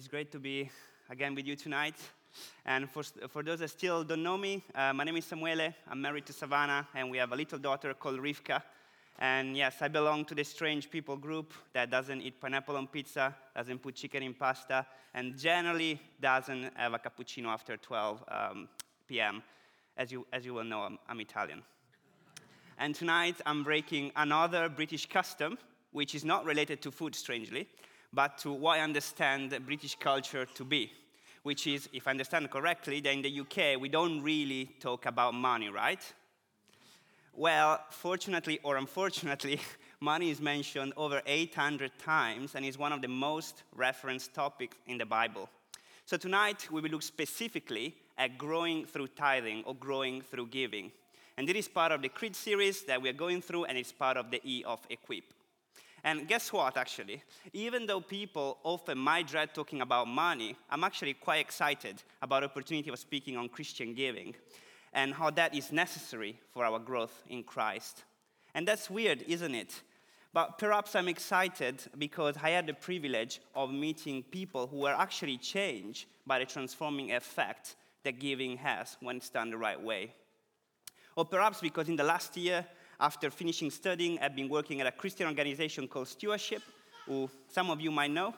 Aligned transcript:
It's 0.00 0.08
great 0.08 0.32
to 0.32 0.38
be 0.38 0.70
again 1.10 1.34
with 1.34 1.46
you 1.46 1.54
tonight. 1.54 1.94
And 2.64 2.88
for, 2.88 3.02
for 3.28 3.42
those 3.42 3.58
that 3.58 3.68
still 3.68 4.02
don't 4.02 4.22
know 4.22 4.38
me, 4.38 4.64
uh, 4.74 4.94
my 4.94 5.04
name 5.04 5.18
is 5.18 5.26
Samuele. 5.26 5.74
I'm 5.86 6.00
married 6.00 6.24
to 6.24 6.32
Savannah, 6.32 6.88
and 6.94 7.10
we 7.10 7.18
have 7.18 7.32
a 7.32 7.36
little 7.36 7.58
daughter 7.58 7.92
called 7.92 8.18
Rivka. 8.18 8.62
And 9.18 9.54
yes, 9.54 9.82
I 9.82 9.88
belong 9.88 10.24
to 10.24 10.34
the 10.34 10.42
strange 10.42 10.90
people 10.90 11.18
group 11.18 11.52
that 11.74 11.90
doesn't 11.90 12.22
eat 12.22 12.40
pineapple 12.40 12.78
on 12.78 12.86
pizza, 12.86 13.36
doesn't 13.54 13.82
put 13.82 13.94
chicken 13.94 14.22
in 14.22 14.32
pasta, 14.32 14.86
and 15.12 15.36
generally 15.36 16.00
doesn't 16.18 16.70
have 16.76 16.94
a 16.94 16.98
cappuccino 16.98 17.48
after 17.48 17.76
12 17.76 18.24
um, 18.28 18.68
p.m. 19.06 19.42
As 19.98 20.10
you, 20.10 20.26
as 20.32 20.46
you 20.46 20.54
will 20.54 20.64
know, 20.64 20.80
I'm, 20.80 20.98
I'm 21.10 21.20
Italian. 21.20 21.62
And 22.78 22.94
tonight 22.94 23.36
I'm 23.44 23.62
breaking 23.62 24.12
another 24.16 24.70
British 24.70 25.04
custom, 25.04 25.58
which 25.92 26.14
is 26.14 26.24
not 26.24 26.46
related 26.46 26.80
to 26.80 26.90
food, 26.90 27.14
strangely, 27.14 27.68
but 28.12 28.38
to 28.38 28.52
what 28.52 28.78
I 28.78 28.82
understand 28.82 29.56
British 29.64 29.96
culture 29.96 30.44
to 30.44 30.64
be, 30.64 30.92
which 31.42 31.66
is, 31.66 31.88
if 31.92 32.06
I 32.06 32.10
understand 32.10 32.50
correctly, 32.50 33.00
that 33.00 33.12
in 33.12 33.22
the 33.22 33.40
UK 33.40 33.80
we 33.80 33.88
don't 33.88 34.22
really 34.22 34.66
talk 34.80 35.06
about 35.06 35.34
money, 35.34 35.68
right? 35.68 36.00
Well, 37.32 37.80
fortunately 37.90 38.58
or 38.62 38.76
unfortunately, 38.76 39.60
money 40.00 40.30
is 40.30 40.40
mentioned 40.40 40.92
over 40.96 41.22
800 41.24 41.92
times 41.98 42.54
and 42.54 42.64
is 42.64 42.76
one 42.76 42.92
of 42.92 43.02
the 43.02 43.08
most 43.08 43.62
referenced 43.74 44.34
topics 44.34 44.76
in 44.86 44.98
the 44.98 45.06
Bible. 45.06 45.48
So 46.04 46.16
tonight 46.16 46.68
we 46.70 46.80
will 46.80 46.90
look 46.90 47.02
specifically 47.02 47.94
at 48.18 48.36
growing 48.36 48.84
through 48.84 49.08
tithing 49.08 49.62
or 49.64 49.74
growing 49.74 50.22
through 50.22 50.48
giving. 50.48 50.90
And 51.36 51.48
this 51.48 51.56
is 51.56 51.68
part 51.68 51.92
of 51.92 52.02
the 52.02 52.08
Creed 52.08 52.36
series 52.36 52.82
that 52.82 53.00
we 53.00 53.08
are 53.08 53.14
going 53.14 53.40
through, 53.40 53.64
and 53.64 53.78
it's 53.78 53.92
part 53.92 54.18
of 54.18 54.30
the 54.30 54.40
E 54.44 54.62
of 54.64 54.80
Equip. 54.90 55.24
And 56.02 56.26
guess 56.26 56.52
what, 56.52 56.76
actually? 56.76 57.22
Even 57.52 57.86
though 57.86 58.00
people 58.00 58.58
often 58.62 58.98
might 58.98 59.28
dread 59.28 59.54
talking 59.54 59.82
about 59.82 60.08
money, 60.08 60.56
I'm 60.70 60.84
actually 60.84 61.14
quite 61.14 61.40
excited 61.40 62.02
about 62.22 62.40
the 62.40 62.48
opportunity 62.48 62.90
of 62.90 62.98
speaking 62.98 63.36
on 63.36 63.48
Christian 63.48 63.94
giving 63.94 64.34
and 64.92 65.14
how 65.14 65.30
that 65.30 65.54
is 65.54 65.72
necessary 65.72 66.38
for 66.52 66.64
our 66.64 66.78
growth 66.78 67.22
in 67.28 67.42
Christ. 67.42 68.04
And 68.54 68.66
that's 68.66 68.90
weird, 68.90 69.22
isn't 69.28 69.54
it? 69.54 69.82
But 70.32 70.58
perhaps 70.58 70.94
I'm 70.94 71.08
excited 71.08 71.82
because 71.98 72.36
I 72.40 72.50
had 72.50 72.66
the 72.66 72.74
privilege 72.74 73.40
of 73.54 73.72
meeting 73.72 74.22
people 74.22 74.68
who 74.68 74.78
were 74.78 74.94
actually 74.94 75.38
changed 75.38 76.06
by 76.26 76.38
the 76.38 76.46
transforming 76.46 77.12
effect 77.12 77.76
that 78.04 78.18
giving 78.18 78.56
has 78.58 78.96
when 79.00 79.16
it's 79.16 79.28
done 79.28 79.50
the 79.50 79.58
right 79.58 79.80
way. 79.80 80.14
Or 81.16 81.24
perhaps 81.24 81.60
because 81.60 81.88
in 81.88 81.96
the 81.96 82.04
last 82.04 82.36
year, 82.36 82.64
after 83.00 83.30
finishing 83.30 83.70
studying, 83.70 84.18
I've 84.20 84.36
been 84.36 84.48
working 84.48 84.80
at 84.80 84.86
a 84.86 84.92
Christian 84.92 85.26
organization 85.26 85.88
called 85.88 86.08
Stewardship, 86.08 86.62
who 87.06 87.30
some 87.50 87.70
of 87.70 87.80
you 87.80 87.90
might 87.90 88.10
know. 88.10 88.34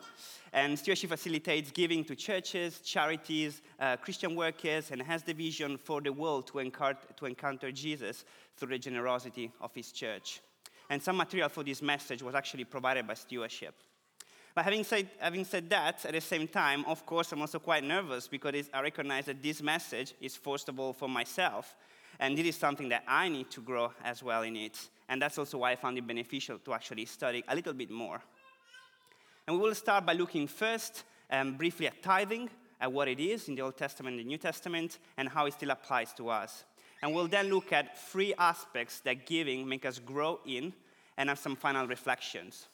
And 0.52 0.78
Stewardship 0.78 1.10
facilitates 1.10 1.70
giving 1.72 2.04
to 2.04 2.14
churches, 2.14 2.78
charities, 2.80 3.60
uh, 3.80 3.96
Christian 3.96 4.36
workers, 4.36 4.90
and 4.90 5.02
has 5.02 5.22
the 5.24 5.34
vision 5.34 5.76
for 5.76 6.00
the 6.00 6.12
world 6.12 6.46
to 6.48 6.60
encounter, 6.60 7.00
to 7.16 7.26
encounter 7.26 7.72
Jesus 7.72 8.24
through 8.56 8.68
the 8.68 8.78
generosity 8.78 9.50
of 9.60 9.74
his 9.74 9.90
church. 9.90 10.40
And 10.88 11.02
some 11.02 11.16
material 11.16 11.48
for 11.48 11.64
this 11.64 11.82
message 11.82 12.22
was 12.22 12.34
actually 12.34 12.64
provided 12.64 13.06
by 13.06 13.14
Stewardship. 13.14 13.74
But 14.54 14.64
having 14.64 14.84
said, 14.84 15.08
having 15.18 15.44
said 15.44 15.70
that, 15.70 16.04
at 16.04 16.12
the 16.12 16.20
same 16.20 16.46
time, 16.46 16.84
of 16.84 17.04
course, 17.06 17.32
I'm 17.32 17.40
also 17.40 17.58
quite 17.58 17.82
nervous 17.82 18.28
because 18.28 18.68
I 18.72 18.82
recognize 18.82 19.24
that 19.24 19.42
this 19.42 19.62
message 19.62 20.14
is, 20.20 20.36
first 20.36 20.68
of 20.68 20.78
all, 20.78 20.92
for 20.92 21.08
myself, 21.08 21.74
and 22.22 22.38
this 22.38 22.46
is 22.46 22.56
something 22.56 22.88
that 22.88 23.02
I 23.08 23.28
need 23.28 23.50
to 23.50 23.60
grow 23.60 23.92
as 24.04 24.22
well 24.22 24.42
in 24.42 24.54
it. 24.54 24.78
And 25.08 25.20
that's 25.20 25.38
also 25.38 25.58
why 25.58 25.72
I 25.72 25.76
found 25.76 25.98
it 25.98 26.06
beneficial 26.06 26.56
to 26.60 26.72
actually 26.72 27.04
study 27.06 27.42
a 27.48 27.54
little 27.54 27.72
bit 27.72 27.90
more. 27.90 28.22
And 29.48 29.56
we 29.56 29.62
will 29.62 29.74
start 29.74 30.06
by 30.06 30.12
looking 30.12 30.46
first 30.46 31.02
um, 31.28 31.54
briefly 31.54 31.88
at 31.88 32.00
tithing, 32.00 32.48
at 32.80 32.92
what 32.92 33.08
it 33.08 33.18
is 33.18 33.48
in 33.48 33.56
the 33.56 33.62
Old 33.62 33.76
Testament 33.76 34.14
and 34.14 34.24
the 34.24 34.28
New 34.28 34.38
Testament, 34.38 35.00
and 35.16 35.28
how 35.28 35.46
it 35.46 35.54
still 35.54 35.72
applies 35.72 36.12
to 36.12 36.28
us. 36.28 36.62
And 37.02 37.12
we'll 37.12 37.26
then 37.26 37.48
look 37.48 37.72
at 37.72 37.98
three 37.98 38.32
aspects 38.38 39.00
that 39.00 39.26
giving 39.26 39.68
make 39.68 39.84
us 39.84 39.98
grow 39.98 40.38
in, 40.46 40.72
and 41.16 41.28
have 41.28 41.40
some 41.40 41.56
final 41.56 41.88
reflections. 41.88 42.68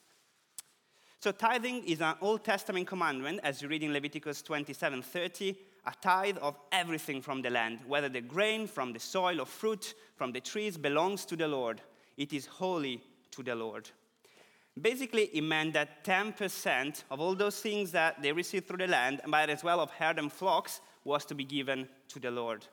So 1.20 1.32
tithing 1.32 1.88
is 1.88 2.02
an 2.02 2.16
Old 2.20 2.44
Testament 2.44 2.86
commandment, 2.86 3.40
as 3.42 3.62
you 3.62 3.68
read 3.68 3.82
in 3.82 3.94
Leviticus 3.94 4.42
27:30, 4.42 5.56
a 5.88 5.92
tithe 6.02 6.36
of 6.42 6.54
everything 6.70 7.22
from 7.22 7.40
the 7.40 7.48
land, 7.48 7.78
whether 7.86 8.10
the 8.10 8.20
grain 8.20 8.66
from 8.66 8.92
the 8.92 9.00
soil 9.00 9.40
or 9.40 9.46
fruit 9.46 9.94
from 10.16 10.32
the 10.32 10.40
trees 10.40 10.76
belongs 10.76 11.24
to 11.24 11.34
the 11.34 11.48
Lord. 11.48 11.80
It 12.18 12.34
is 12.34 12.44
holy 12.44 13.02
to 13.30 13.42
the 13.42 13.54
Lord. 13.54 13.88
Basically, 14.78 15.24
it 15.32 15.40
meant 15.40 15.72
that 15.72 16.04
10% 16.04 17.04
of 17.10 17.20
all 17.20 17.34
those 17.34 17.60
things 17.60 17.90
that 17.92 18.20
they 18.20 18.32
received 18.32 18.68
through 18.68 18.78
the 18.78 18.86
land, 18.86 19.20
and 19.22 19.32
but 19.32 19.48
as 19.48 19.64
well 19.64 19.80
of 19.80 19.90
herd 19.90 20.18
and 20.18 20.30
flocks, 20.30 20.82
was 21.04 21.24
to 21.24 21.34
be 21.34 21.44
given 21.44 21.88
to 22.08 22.20
the 22.20 22.30
Lord. 22.30 22.66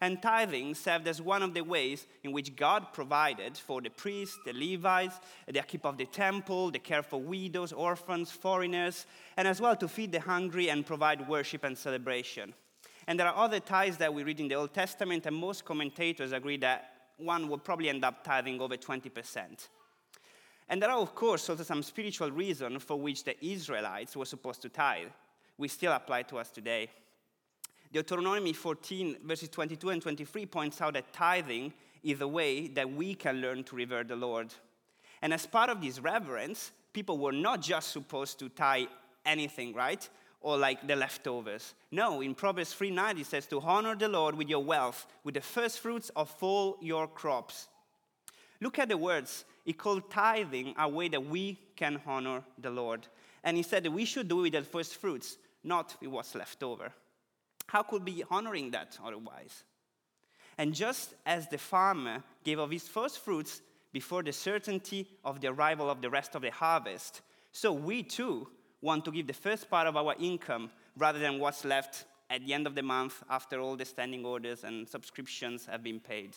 And 0.00 0.20
tithing 0.20 0.74
served 0.74 1.08
as 1.08 1.22
one 1.22 1.42
of 1.42 1.54
the 1.54 1.62
ways 1.62 2.06
in 2.22 2.32
which 2.32 2.54
God 2.54 2.92
provided 2.92 3.56
for 3.56 3.80
the 3.80 3.88
priests, 3.88 4.38
the 4.44 4.52
Levites, 4.52 5.18
the 5.46 5.58
upkeep 5.58 5.86
of 5.86 5.96
the 5.96 6.04
temple, 6.04 6.70
the 6.70 6.78
care 6.78 7.02
for 7.02 7.20
widows, 7.20 7.72
orphans, 7.72 8.30
foreigners, 8.30 9.06
and 9.36 9.48
as 9.48 9.60
well 9.60 9.76
to 9.76 9.88
feed 9.88 10.12
the 10.12 10.20
hungry 10.20 10.68
and 10.68 10.84
provide 10.84 11.26
worship 11.28 11.64
and 11.64 11.76
celebration. 11.76 12.52
And 13.06 13.18
there 13.18 13.28
are 13.28 13.44
other 13.44 13.60
tithes 13.60 13.96
that 13.98 14.12
we 14.12 14.24
read 14.24 14.40
in 14.40 14.48
the 14.48 14.56
Old 14.56 14.74
Testament, 14.74 15.26
and 15.26 15.36
most 15.36 15.64
commentators 15.64 16.32
agree 16.32 16.56
that 16.58 16.92
one 17.16 17.48
would 17.48 17.64
probably 17.64 17.88
end 17.88 18.04
up 18.04 18.24
tithing 18.24 18.60
over 18.60 18.76
20%. 18.76 19.68
And 20.68 20.82
there 20.82 20.90
are, 20.90 20.98
of 20.98 21.14
course, 21.14 21.48
also 21.48 21.62
some 21.62 21.82
spiritual 21.82 22.30
reasons 22.30 22.82
for 22.82 23.00
which 23.00 23.24
the 23.24 23.36
Israelites 23.44 24.16
were 24.16 24.24
supposed 24.24 24.62
to 24.62 24.68
tithe. 24.68 25.08
We 25.56 25.68
still 25.68 25.92
apply 25.92 26.24
to 26.24 26.38
us 26.38 26.50
today. 26.50 26.90
Deuteronomy 27.92 28.52
14, 28.52 29.18
verses 29.24 29.48
22 29.48 29.90
and 29.90 30.02
23 30.02 30.46
points 30.46 30.80
out 30.80 30.94
that 30.94 31.12
tithing 31.12 31.72
is 32.02 32.20
a 32.20 32.28
way 32.28 32.68
that 32.68 32.90
we 32.90 33.14
can 33.14 33.40
learn 33.40 33.64
to 33.64 33.76
revere 33.76 34.04
the 34.04 34.16
Lord. 34.16 34.52
And 35.22 35.32
as 35.32 35.46
part 35.46 35.70
of 35.70 35.80
this 35.80 35.98
reverence, 35.98 36.70
people 36.92 37.18
were 37.18 37.32
not 37.32 37.62
just 37.62 37.92
supposed 37.92 38.38
to 38.38 38.48
tithe 38.48 38.88
anything, 39.24 39.74
right? 39.74 40.08
Or 40.40 40.56
like 40.56 40.86
the 40.86 40.94
leftovers. 40.94 41.74
No, 41.90 42.20
in 42.20 42.34
Proverbs 42.34 42.74
3 42.74 42.90
9, 42.90 43.18
it 43.18 43.26
says 43.26 43.46
to 43.46 43.60
honor 43.60 43.96
the 43.96 44.08
Lord 44.08 44.36
with 44.36 44.48
your 44.48 44.62
wealth, 44.62 45.06
with 45.24 45.34
the 45.34 45.40
first 45.40 45.80
fruits 45.80 46.10
of 46.14 46.34
all 46.40 46.76
your 46.80 47.08
crops. 47.08 47.68
Look 48.60 48.78
at 48.78 48.88
the 48.88 48.96
words. 48.96 49.44
He 49.64 49.72
called 49.72 50.10
tithing 50.10 50.74
a 50.78 50.88
way 50.88 51.08
that 51.08 51.26
we 51.26 51.58
can 51.74 52.00
honor 52.06 52.42
the 52.58 52.70
Lord. 52.70 53.06
And 53.42 53.56
he 53.56 53.62
said 53.62 53.82
that 53.82 53.90
we 53.90 54.04
should 54.04 54.28
do 54.28 54.40
it 54.40 54.42
with 54.42 54.52
the 54.52 54.62
first 54.62 54.96
fruits, 54.96 55.38
not 55.64 55.96
with 56.00 56.10
what's 56.10 56.34
left 56.34 56.62
over. 56.62 56.92
How 57.66 57.82
could 57.82 58.04
we 58.04 58.16
be 58.16 58.24
honoring 58.30 58.70
that 58.70 58.98
otherwise? 59.04 59.64
And 60.58 60.74
just 60.74 61.14
as 61.26 61.48
the 61.48 61.58
farmer 61.58 62.22
gave 62.44 62.58
of 62.58 62.70
his 62.70 62.88
first 62.88 63.18
fruits 63.18 63.60
before 63.92 64.22
the 64.22 64.32
certainty 64.32 65.06
of 65.24 65.40
the 65.40 65.48
arrival 65.48 65.90
of 65.90 66.00
the 66.00 66.10
rest 66.10 66.34
of 66.34 66.42
the 66.42 66.50
harvest, 66.50 67.20
so 67.52 67.72
we 67.72 68.02
too 68.02 68.48
want 68.80 69.04
to 69.04 69.10
give 69.10 69.26
the 69.26 69.32
first 69.32 69.68
part 69.70 69.86
of 69.86 69.96
our 69.96 70.14
income 70.18 70.70
rather 70.96 71.18
than 71.18 71.38
what's 71.38 71.64
left 71.64 72.04
at 72.30 72.44
the 72.44 72.52
end 72.52 72.66
of 72.66 72.74
the 72.74 72.82
month 72.82 73.22
after 73.30 73.60
all 73.60 73.76
the 73.76 73.84
standing 73.84 74.24
orders 74.24 74.64
and 74.64 74.88
subscriptions 74.88 75.66
have 75.66 75.82
been 75.82 76.00
paid. 76.00 76.36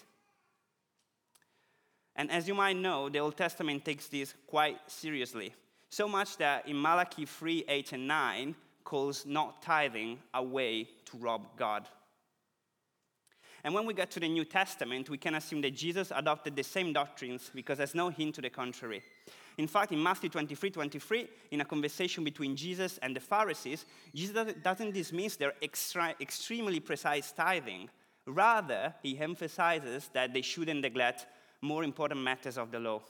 And 2.15 2.29
as 2.31 2.47
you 2.47 2.53
might 2.53 2.75
know, 2.75 3.09
the 3.09 3.19
Old 3.19 3.37
Testament 3.37 3.85
takes 3.85 4.07
this 4.07 4.33
quite 4.47 4.77
seriously. 4.87 5.53
So 5.89 6.07
much 6.07 6.37
that 6.37 6.67
in 6.67 6.79
Malachi 6.79 7.25
3 7.25 7.65
8 7.67 7.93
and 7.93 8.07
9, 8.07 8.55
calls 8.83 9.25
not 9.25 9.61
tithing 9.61 10.19
a 10.33 10.43
way 10.43 10.87
to 11.05 11.17
rob 11.17 11.57
God. 11.57 11.87
And 13.63 13.73
when 13.73 13.85
we 13.85 13.93
get 13.93 14.09
to 14.11 14.19
the 14.19 14.29
New 14.29 14.45
Testament, 14.45 15.09
we 15.09 15.17
can 15.17 15.35
assume 15.35 15.61
that 15.61 15.75
Jesus 15.75 16.11
adopted 16.15 16.55
the 16.55 16.63
same 16.63 16.93
doctrines 16.93 17.51
because 17.53 17.77
there's 17.77 17.95
no 17.95 18.09
hint 18.09 18.35
to 18.35 18.41
the 18.41 18.49
contrary. 18.49 19.01
In 19.57 19.67
fact, 19.67 19.91
in 19.91 20.01
Matthew 20.01 20.29
23 20.29 20.69
23, 20.69 21.27
in 21.51 21.61
a 21.61 21.65
conversation 21.65 22.23
between 22.23 22.55
Jesus 22.55 22.97
and 23.01 23.13
the 23.13 23.19
Pharisees, 23.19 23.85
Jesus 24.15 24.53
doesn't 24.63 24.93
dismiss 24.93 25.35
their 25.35 25.53
extra, 25.61 26.15
extremely 26.21 26.79
precise 26.79 27.33
tithing. 27.33 27.89
Rather, 28.25 28.93
he 29.03 29.19
emphasizes 29.19 30.09
that 30.13 30.33
they 30.33 30.41
shouldn't 30.41 30.81
neglect 30.81 31.25
more 31.61 31.83
important 31.83 32.21
matters 32.21 32.57
of 32.57 32.71
the 32.71 32.79
law. 32.79 33.01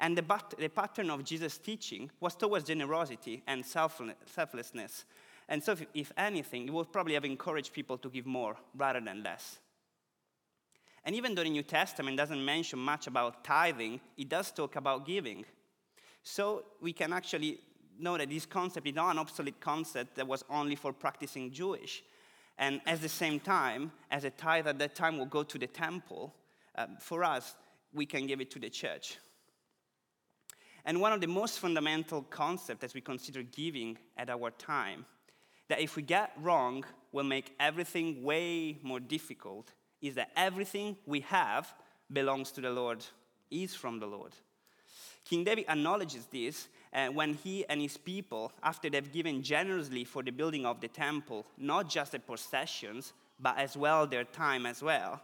And 0.00 0.16
the, 0.16 0.24
the 0.58 0.68
pattern 0.68 1.10
of 1.10 1.24
Jesus' 1.24 1.58
teaching 1.58 2.10
was 2.20 2.36
towards 2.36 2.64
generosity 2.64 3.42
and 3.46 3.64
selflessness. 3.64 5.04
And 5.48 5.62
so, 5.62 5.72
if, 5.72 5.86
if 5.94 6.12
anything, 6.16 6.68
it 6.68 6.72
would 6.72 6.92
probably 6.92 7.14
have 7.14 7.24
encouraged 7.24 7.72
people 7.72 7.98
to 7.98 8.08
give 8.08 8.26
more 8.26 8.56
rather 8.76 9.00
than 9.00 9.22
less. 9.22 9.58
And 11.04 11.16
even 11.16 11.34
though 11.34 11.42
the 11.42 11.50
New 11.50 11.62
Testament 11.62 12.16
doesn't 12.16 12.44
mention 12.44 12.78
much 12.78 13.06
about 13.06 13.42
tithing, 13.42 14.00
it 14.16 14.28
does 14.28 14.52
talk 14.52 14.76
about 14.76 15.06
giving. 15.06 15.44
So 16.22 16.64
we 16.80 16.92
can 16.92 17.12
actually 17.12 17.60
know 17.98 18.18
that 18.18 18.28
this 18.28 18.46
concept 18.46 18.86
is 18.86 18.94
not 18.94 19.10
an 19.10 19.18
obsolete 19.18 19.60
concept 19.60 20.16
that 20.16 20.26
was 20.26 20.44
only 20.50 20.76
for 20.76 20.92
practicing 20.92 21.50
Jewish. 21.50 22.02
And 22.58 22.80
at 22.86 23.00
the 23.00 23.08
same 23.08 23.40
time, 23.40 23.92
as 24.10 24.24
a 24.24 24.30
tithe 24.30 24.66
at 24.66 24.78
that 24.78 24.94
time 24.94 25.18
will 25.18 25.26
go 25.26 25.42
to 25.44 25.58
the 25.58 25.66
temple, 25.66 26.34
um, 26.76 26.96
for 27.00 27.24
us, 27.24 27.56
we 27.92 28.04
can 28.04 28.26
give 28.26 28.40
it 28.40 28.50
to 28.50 28.58
the 28.58 28.68
church. 28.68 29.16
And 30.88 31.02
one 31.02 31.12
of 31.12 31.20
the 31.20 31.26
most 31.26 31.58
fundamental 31.58 32.22
concepts 32.22 32.82
as 32.82 32.94
we 32.94 33.02
consider 33.02 33.42
giving 33.42 33.98
at 34.16 34.30
our 34.30 34.50
time, 34.52 35.04
that 35.68 35.80
if 35.80 35.96
we 35.96 36.02
get 36.02 36.32
wrong, 36.40 36.82
will 37.12 37.24
make 37.24 37.54
everything 37.60 38.22
way 38.22 38.78
more 38.82 38.98
difficult, 38.98 39.70
is 40.00 40.14
that 40.14 40.30
everything 40.34 40.96
we 41.04 41.20
have 41.20 41.74
belongs 42.10 42.50
to 42.52 42.62
the 42.62 42.70
Lord, 42.70 43.04
is 43.50 43.74
from 43.74 44.00
the 44.00 44.06
Lord. 44.06 44.32
King 45.26 45.44
David 45.44 45.66
acknowledges 45.68 46.24
this 46.32 46.68
uh, 46.94 47.08
when 47.08 47.34
he 47.34 47.66
and 47.68 47.82
his 47.82 47.98
people, 47.98 48.50
after 48.62 48.88
they've 48.88 49.12
given 49.12 49.42
generously 49.42 50.04
for 50.04 50.22
the 50.22 50.30
building 50.30 50.64
of 50.64 50.80
the 50.80 50.88
temple, 50.88 51.44
not 51.58 51.90
just 51.90 52.12
the 52.12 52.18
possessions, 52.18 53.12
but 53.38 53.58
as 53.58 53.76
well 53.76 54.06
their 54.06 54.24
time 54.24 54.64
as 54.64 54.82
well. 54.82 55.20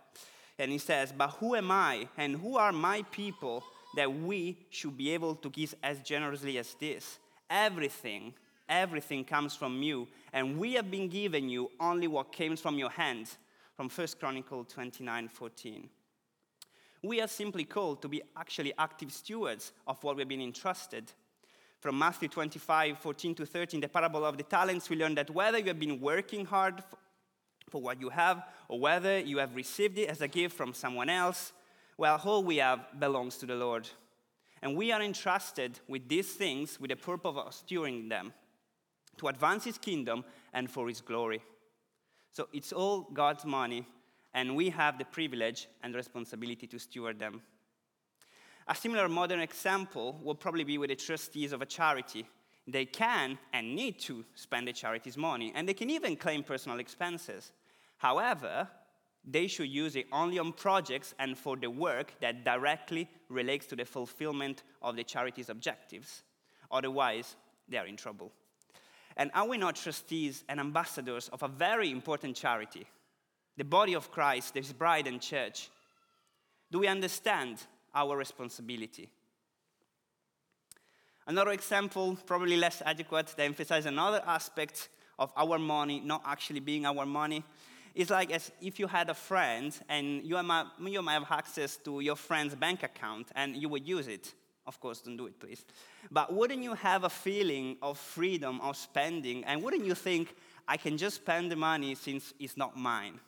And 0.58 0.70
he 0.70 0.78
says, 0.78 1.11
But 1.16 1.31
who 1.31 1.55
am 1.55 1.70
I 1.70 2.06
and 2.19 2.37
who 2.37 2.58
are 2.58 2.70
my 2.70 3.00
people 3.11 3.64
that 3.96 4.12
we 4.12 4.58
should 4.70 4.96
be 4.96 5.12
able 5.12 5.35
to 5.37 5.50
give 5.50 5.75
as 5.82 6.00
generously 6.00 6.58
as 6.58 6.75
this? 6.75 7.19
Everything, 7.49 8.35
everything 8.69 9.25
comes 9.25 9.55
from 9.55 9.82
you, 9.82 10.08
and 10.32 10.58
we 10.58 10.75
have 10.75 10.91
been 10.91 11.08
given 11.08 11.49
you 11.49 11.70
only 11.81 12.06
what 12.06 12.32
came 12.32 12.56
from 12.56 12.79
your 12.79 12.91
hand. 12.91 13.29
From 13.76 13.88
1 13.88 14.06
Chronicle 14.20 14.64
29 14.64 15.29
14. 15.29 15.88
We 17.02 17.20
are 17.20 17.29
simply 17.29 17.64
called 17.64 18.00
to 18.02 18.08
be 18.08 18.23
actually 18.37 18.73
active 18.79 19.12
stewards 19.12 19.73
of 19.87 20.02
what 20.05 20.17
we've 20.17 20.29
been 20.29 20.40
entrusted. 20.40 21.12
From 21.81 21.99
Matthew 21.99 22.29
25 22.29 22.99
14 22.99 23.35
to 23.35 23.47
13, 23.47 23.81
the 23.81 23.88
parable 23.88 24.25
of 24.25 24.38
the 24.38 24.44
talents, 24.44 24.88
we 24.88 24.97
learn 24.97 25.14
that 25.17 25.29
whether 25.29 25.58
you 25.58 25.67
have 25.67 25.79
been 25.79 26.00
working 26.00 26.47
hard 26.47 26.82
for 27.69 27.82
what 27.82 28.00
you 28.00 28.08
have, 28.08 28.44
or 28.69 28.79
whether 28.79 29.19
you 29.19 29.38
have 29.38 29.55
received 29.55 29.99
it 29.99 30.08
as 30.08 30.20
a 30.20 30.29
gift 30.29 30.56
from 30.56 30.73
someone 30.73 31.11
else, 31.11 31.52
well, 31.96 32.20
all 32.25 32.43
we 32.43 32.56
have 32.56 32.99
belongs 32.99 33.37
to 33.38 33.46
the 33.46 33.55
Lord. 33.55 33.88
And 34.62 34.76
we 34.76 34.93
are 34.93 35.02
entrusted 35.02 35.79
with 35.88 36.08
these 36.08 36.32
things 36.32 36.81
with 36.81 36.91
the 36.91 36.96
purpose 36.96 37.37
of 37.37 37.52
stewarding 37.52 38.08
them 38.08 38.32
to 39.19 39.29
advance 39.29 39.64
His 39.64 39.79
kingdom 39.79 40.25
and 40.52 40.70
for 40.70 40.88
His 40.88 41.00
glory. 41.00 41.43
So 42.32 42.49
it's 42.52 42.73
all 42.73 43.02
God's 43.12 43.44
money, 43.44 43.87
and 44.32 44.56
we 44.56 44.70
have 44.70 44.99
the 44.99 45.05
privilege 45.05 45.69
and 45.82 45.94
responsibility 45.94 46.67
to 46.67 46.79
steward 46.79 47.19
them. 47.19 47.43
A 48.67 48.75
similar 48.75 49.08
modern 49.08 49.40
example 49.40 50.19
will 50.23 50.35
probably 50.35 50.64
be 50.64 50.79
with 50.79 50.88
the 50.88 50.97
trustees 50.97 51.52
of 51.52 51.61
a 51.62 51.67
charity. 51.67 52.26
They 52.67 52.87
can 52.87 53.38
and 53.52 53.76
need 53.76 54.00
to 54.00 54.25
spend 54.35 54.67
the 54.67 54.73
charity's 54.73 55.19
money, 55.19 55.52
and 55.55 55.69
they 55.69 55.75
can 55.75 55.90
even 55.90 56.17
claim 56.17 56.43
personal 56.43 56.81
expenses. 56.81 57.52
However, 57.99 58.69
they 59.26 59.47
should 59.47 59.69
use 59.69 59.97
it 59.97 60.06
only 60.12 60.38
on 60.38 60.53
projects 60.53 61.15
and 61.19 61.37
for 61.37 61.56
the 61.56 61.71
work 61.71 62.12
that 62.21 62.44
directly 62.44 63.09
relates 63.29 63.67
to 63.67 63.76
the 63.76 63.85
fulfillment 63.85 64.62
of 64.82 64.97
the 64.97 65.05
charity's 65.05 65.49
objectives. 65.49 66.23
Otherwise, 66.71 67.37
they 67.69 67.79
are 67.79 67.87
in 67.87 67.97
trouble. 67.97 68.32
And 69.17 69.31
are 69.35 69.47
we 69.47 69.56
not 69.56 69.76
trustees 69.76 70.44
and 70.49 70.61
ambassadors 70.61 71.29
of 71.29 71.43
a 71.43 71.49
very 71.49 71.91
important 71.91 72.37
charity, 72.37 72.87
the 73.56 73.65
body 73.65 73.94
of 73.94 74.11
Christ, 74.11 74.55
His 74.55 74.73
bride 74.73 75.06
and 75.06 75.21
church? 75.21 75.71
Do 76.71 76.81
we 76.81 76.88
understand 76.88 77.59
our 77.94 78.17
responsibility? 78.17 79.09
Another 81.26 81.53
example, 81.53 82.19
probably 82.26 82.56
less 82.56 82.82
adequate, 82.85 83.29
that 83.29 83.44
emphasizes 83.44 83.87
another 83.87 84.23
aspect 84.26 84.88
of 85.19 85.32
our 85.37 85.59
money 85.59 86.00
not 86.00 86.23
actually 86.26 86.61
being 86.61 86.85
our 86.85 87.06
money 87.06 87.43
it's 87.94 88.11
like 88.11 88.32
as 88.32 88.50
if 88.61 88.79
you 88.79 88.87
had 88.87 89.08
a 89.08 89.14
friend 89.14 89.76
and 89.88 90.25
you 90.25 90.43
might, 90.43 90.67
you 90.81 91.00
might 91.00 91.12
have 91.14 91.31
access 91.31 91.76
to 91.79 92.00
your 92.00 92.17
friend's 92.17 92.55
bank 92.55 92.82
account 92.82 93.29
and 93.35 93.56
you 93.56 93.69
would 93.69 93.87
use 93.87 94.08
it. 94.08 94.35
Of 94.67 94.81
course, 94.81 95.00
don't 95.00 95.17
do 95.17 95.26
it, 95.26 95.38
please. 95.38 95.64
But 96.11 96.32
wouldn't 96.32 96.62
you 96.62 96.75
have 96.75 97.05
a 97.05 97.11
feeling 97.11 97.76
of 97.82 97.99
freedom 97.99 98.61
of 98.62 98.76
spending? 98.76 99.44
And 99.44 99.62
wouldn't 99.62 99.85
you 99.85 99.94
think, 99.94 100.35
I 100.67 100.79
can 100.79 100.96
just 100.96 101.17
spend 101.17 101.52
the 101.52 101.56
money 101.56 101.94
since 101.94 102.32
it's 102.41 102.56
not 102.56 102.76
mine? 102.76 103.20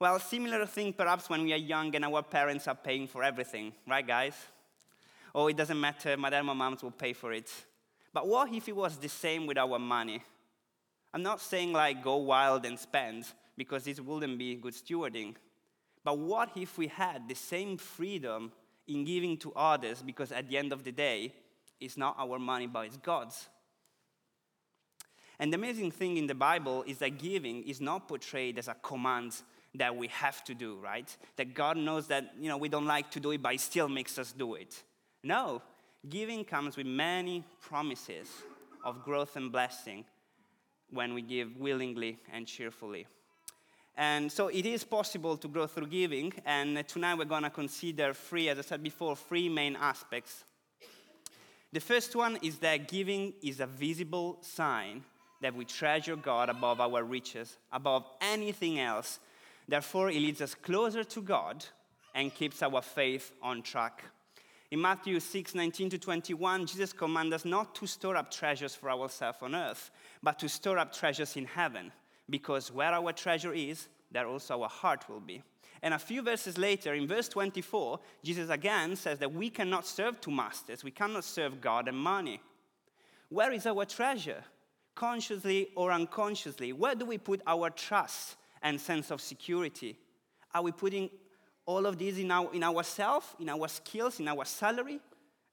Well, 0.00 0.18
similar 0.18 0.66
thing 0.66 0.94
perhaps 0.94 1.28
when 1.28 1.44
we 1.44 1.52
are 1.52 1.56
young 1.56 1.94
and 1.94 2.04
our 2.04 2.22
parents 2.22 2.66
are 2.66 2.74
paying 2.74 3.06
for 3.06 3.22
everything, 3.22 3.72
right, 3.86 4.04
guys? 4.04 4.34
Oh, 5.34 5.46
it 5.46 5.56
doesn't 5.56 5.78
matter, 5.80 6.16
my 6.16 6.30
dad 6.30 6.42
my 6.42 6.54
mom 6.54 6.76
will 6.82 6.90
pay 6.90 7.12
for 7.12 7.32
it. 7.32 7.50
But 8.12 8.26
what 8.26 8.52
if 8.52 8.68
it 8.68 8.74
was 8.74 8.96
the 8.96 9.08
same 9.08 9.46
with 9.46 9.58
our 9.58 9.78
money? 9.78 10.22
I'm 11.14 11.22
not 11.22 11.40
saying 11.40 11.72
like 11.72 12.02
go 12.02 12.16
wild 12.16 12.64
and 12.64 12.78
spend, 12.78 13.26
because 13.56 13.84
this 13.84 14.00
wouldn't 14.00 14.38
be 14.38 14.56
good 14.56 14.74
stewarding. 14.74 15.34
But 16.04 16.18
what 16.18 16.50
if 16.56 16.78
we 16.78 16.88
had 16.88 17.28
the 17.28 17.34
same 17.34 17.76
freedom 17.76 18.52
in 18.88 19.04
giving 19.04 19.36
to 19.38 19.52
others 19.54 20.02
because 20.02 20.32
at 20.32 20.48
the 20.48 20.58
end 20.58 20.72
of 20.72 20.84
the 20.84 20.92
day, 20.92 21.32
it's 21.80 21.96
not 21.96 22.16
our 22.18 22.38
money, 22.38 22.66
but 22.66 22.86
it's 22.86 22.96
God's? 22.96 23.48
And 25.38 25.52
the 25.52 25.56
amazing 25.56 25.90
thing 25.90 26.16
in 26.16 26.26
the 26.26 26.34
Bible 26.34 26.84
is 26.86 26.98
that 26.98 27.18
giving 27.18 27.64
is 27.64 27.80
not 27.80 28.08
portrayed 28.08 28.58
as 28.58 28.68
a 28.68 28.74
command 28.74 29.34
that 29.74 29.96
we 29.96 30.08
have 30.08 30.44
to 30.44 30.54
do, 30.54 30.76
right? 30.76 31.16
That 31.36 31.54
God 31.54 31.76
knows 31.76 32.06
that, 32.08 32.32
you 32.38 32.48
know, 32.48 32.58
we 32.58 32.68
don't 32.68 32.86
like 32.86 33.10
to 33.12 33.20
do 33.20 33.30
it, 33.30 33.42
but 33.42 33.52
He 33.52 33.58
still 33.58 33.88
makes 33.88 34.18
us 34.18 34.32
do 34.32 34.54
it. 34.54 34.82
No, 35.24 35.62
giving 36.08 36.44
comes 36.44 36.76
with 36.76 36.86
many 36.86 37.44
promises 37.60 38.28
of 38.84 39.04
growth 39.04 39.36
and 39.36 39.50
blessing 39.50 40.04
when 40.90 41.14
we 41.14 41.22
give 41.22 41.56
willingly 41.56 42.18
and 42.32 42.46
cheerfully. 42.46 43.06
And 43.96 44.32
so 44.32 44.48
it 44.48 44.64
is 44.64 44.84
possible 44.84 45.36
to 45.36 45.48
grow 45.48 45.66
through 45.66 45.88
giving. 45.88 46.32
And 46.46 46.86
tonight 46.88 47.18
we're 47.18 47.24
going 47.24 47.42
to 47.42 47.50
consider 47.50 48.14
three, 48.14 48.48
as 48.48 48.58
I 48.58 48.62
said 48.62 48.82
before, 48.82 49.16
three 49.16 49.48
main 49.48 49.76
aspects. 49.76 50.44
The 51.72 51.80
first 51.80 52.16
one 52.16 52.38
is 52.42 52.58
that 52.58 52.88
giving 52.88 53.34
is 53.42 53.60
a 53.60 53.66
visible 53.66 54.38
sign 54.42 55.04
that 55.40 55.54
we 55.54 55.64
treasure 55.64 56.16
God 56.16 56.48
above 56.48 56.80
our 56.80 57.02
riches, 57.02 57.56
above 57.72 58.04
anything 58.20 58.78
else. 58.78 59.18
Therefore, 59.66 60.10
it 60.10 60.16
leads 60.16 60.40
us 60.40 60.54
closer 60.54 61.04
to 61.04 61.20
God 61.20 61.64
and 62.14 62.34
keeps 62.34 62.62
our 62.62 62.82
faith 62.82 63.32
on 63.42 63.62
track. 63.62 64.02
In 64.70 64.80
Matthew 64.80 65.20
6, 65.20 65.54
19 65.54 65.90
to 65.90 65.98
21, 65.98 66.66
Jesus 66.66 66.92
commands 66.92 67.34
us 67.34 67.44
not 67.44 67.74
to 67.74 67.86
store 67.86 68.16
up 68.16 68.30
treasures 68.30 68.74
for 68.74 68.90
ourselves 68.90 69.38
on 69.42 69.54
earth, 69.54 69.90
but 70.22 70.38
to 70.38 70.48
store 70.48 70.78
up 70.78 70.94
treasures 70.94 71.36
in 71.36 71.44
heaven 71.44 71.92
because 72.32 72.72
where 72.72 72.92
our 72.92 73.12
treasure 73.12 73.52
is, 73.52 73.88
there 74.10 74.26
also 74.26 74.62
our 74.62 74.68
heart 74.68 75.08
will 75.08 75.20
be. 75.20 75.42
And 75.82 75.92
a 75.92 75.98
few 75.98 76.22
verses 76.22 76.56
later, 76.56 76.94
in 76.94 77.06
verse 77.06 77.28
24, 77.28 78.00
Jesus 78.24 78.48
again 78.50 78.96
says 78.96 79.18
that 79.18 79.32
we 79.32 79.50
cannot 79.50 79.86
serve 79.86 80.20
two 80.20 80.30
masters. 80.30 80.82
We 80.82 80.90
cannot 80.90 81.24
serve 81.24 81.60
God 81.60 81.88
and 81.88 81.96
money. 81.96 82.40
Where 83.28 83.52
is 83.52 83.66
our 83.66 83.84
treasure? 83.84 84.42
Consciously 84.94 85.68
or 85.76 85.92
unconsciously, 85.92 86.72
where 86.72 86.94
do 86.94 87.04
we 87.04 87.18
put 87.18 87.42
our 87.46 87.70
trust 87.70 88.36
and 88.62 88.80
sense 88.80 89.10
of 89.10 89.20
security? 89.20 89.98
Are 90.54 90.62
we 90.62 90.72
putting 90.72 91.10
all 91.66 91.84
of 91.86 91.98
this 91.98 92.18
in, 92.18 92.30
our, 92.30 92.52
in 92.54 92.62
ourselves, 92.62 93.26
in 93.40 93.48
our 93.48 93.68
skills, 93.68 94.20
in 94.20 94.28
our 94.28 94.44
salary? 94.44 95.00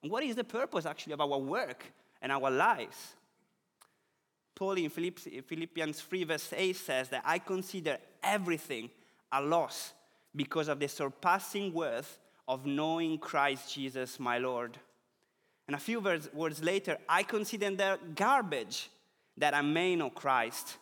And 0.02 0.10
what 0.10 0.22
is 0.22 0.36
the 0.36 0.44
purpose 0.44 0.86
actually 0.86 1.12
of 1.12 1.20
our 1.20 1.38
work 1.38 1.84
and 2.22 2.32
our 2.32 2.50
lives? 2.50 3.16
Paul 4.60 4.72
in 4.72 4.90
Philippians 4.90 6.02
3, 6.02 6.24
verse 6.24 6.52
8 6.54 6.76
says 6.76 7.08
that 7.08 7.22
I 7.24 7.38
consider 7.38 7.96
everything 8.22 8.90
a 9.32 9.40
loss 9.40 9.94
because 10.36 10.68
of 10.68 10.78
the 10.78 10.86
surpassing 10.86 11.72
worth 11.72 12.18
of 12.46 12.66
knowing 12.66 13.16
Christ 13.16 13.74
Jesus, 13.74 14.20
my 14.20 14.36
Lord. 14.36 14.76
And 15.66 15.74
a 15.74 15.78
few 15.78 15.98
words 15.98 16.62
later, 16.62 16.98
I 17.08 17.22
consider 17.22 17.70
that 17.76 18.14
garbage 18.14 18.90
that 19.38 19.54
I 19.54 19.62
may 19.62 19.96
know 19.96 20.10
Christ. 20.10 20.76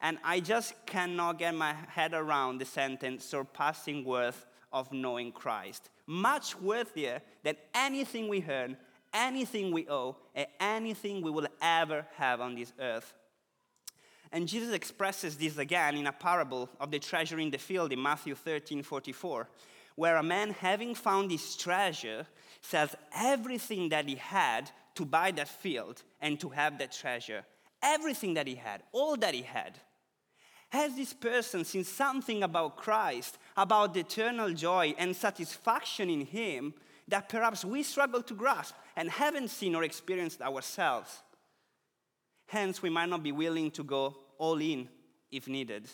And 0.00 0.16
I 0.24 0.40
just 0.40 0.72
cannot 0.86 1.38
get 1.38 1.54
my 1.54 1.74
head 1.88 2.14
around 2.14 2.62
the 2.62 2.64
sentence 2.64 3.26
surpassing 3.26 4.06
worth 4.06 4.46
of 4.72 4.90
knowing 4.90 5.32
Christ. 5.32 5.90
Much 6.06 6.58
worthier 6.58 7.20
than 7.42 7.56
anything 7.74 8.28
we 8.28 8.42
earn, 8.48 8.78
anything 9.12 9.72
we 9.72 9.88
owe, 9.88 10.16
and 10.34 10.46
anything 10.60 11.22
we 11.22 11.30
will 11.30 11.48
ever 11.60 12.06
have 12.16 12.40
on 12.40 12.54
this 12.54 12.72
earth. 12.80 13.14
And 14.30 14.46
Jesus 14.46 14.74
expresses 14.74 15.36
this 15.36 15.56
again 15.56 15.96
in 15.96 16.06
a 16.06 16.12
parable 16.12 16.68
of 16.78 16.90
the 16.90 16.98
treasure 16.98 17.38
in 17.38 17.50
the 17.50 17.58
field 17.58 17.92
in 17.92 18.02
Matthew 18.02 18.34
13 18.34 18.82
44, 18.82 19.48
where 19.96 20.16
a 20.16 20.22
man, 20.22 20.50
having 20.50 20.94
found 20.94 21.30
his 21.30 21.56
treasure, 21.56 22.26
sells 22.60 22.94
everything 23.14 23.88
that 23.88 24.06
he 24.06 24.16
had 24.16 24.70
to 24.96 25.04
buy 25.04 25.30
that 25.30 25.48
field 25.48 26.02
and 26.20 26.38
to 26.40 26.50
have 26.50 26.78
that 26.78 26.92
treasure. 26.92 27.44
Everything 27.82 28.34
that 28.34 28.46
he 28.46 28.56
had, 28.56 28.82
all 28.92 29.16
that 29.16 29.34
he 29.34 29.42
had. 29.42 29.78
Has 30.70 30.96
this 30.96 31.14
person 31.14 31.64
seen 31.64 31.84
something 31.84 32.42
about 32.42 32.76
Christ, 32.76 33.38
about 33.56 33.94
the 33.94 34.00
eternal 34.00 34.52
joy 34.52 34.94
and 34.98 35.16
satisfaction 35.16 36.10
in 36.10 36.26
him 36.26 36.74
that 37.08 37.28
perhaps 37.28 37.64
we 37.64 37.82
struggle 37.82 38.22
to 38.22 38.34
grasp 38.34 38.74
and 38.96 39.10
haven't 39.10 39.48
seen 39.48 39.74
or 39.74 39.82
experienced 39.82 40.40
ourselves? 40.42 41.22
Hence, 42.46 42.80
we 42.82 42.90
might 42.90 43.08
not 43.08 43.22
be 43.22 43.32
willing 43.32 43.70
to 43.72 43.84
go 43.84 44.16
all 44.38 44.60
in 44.60 44.88
if 45.30 45.48
needed. 45.48 45.88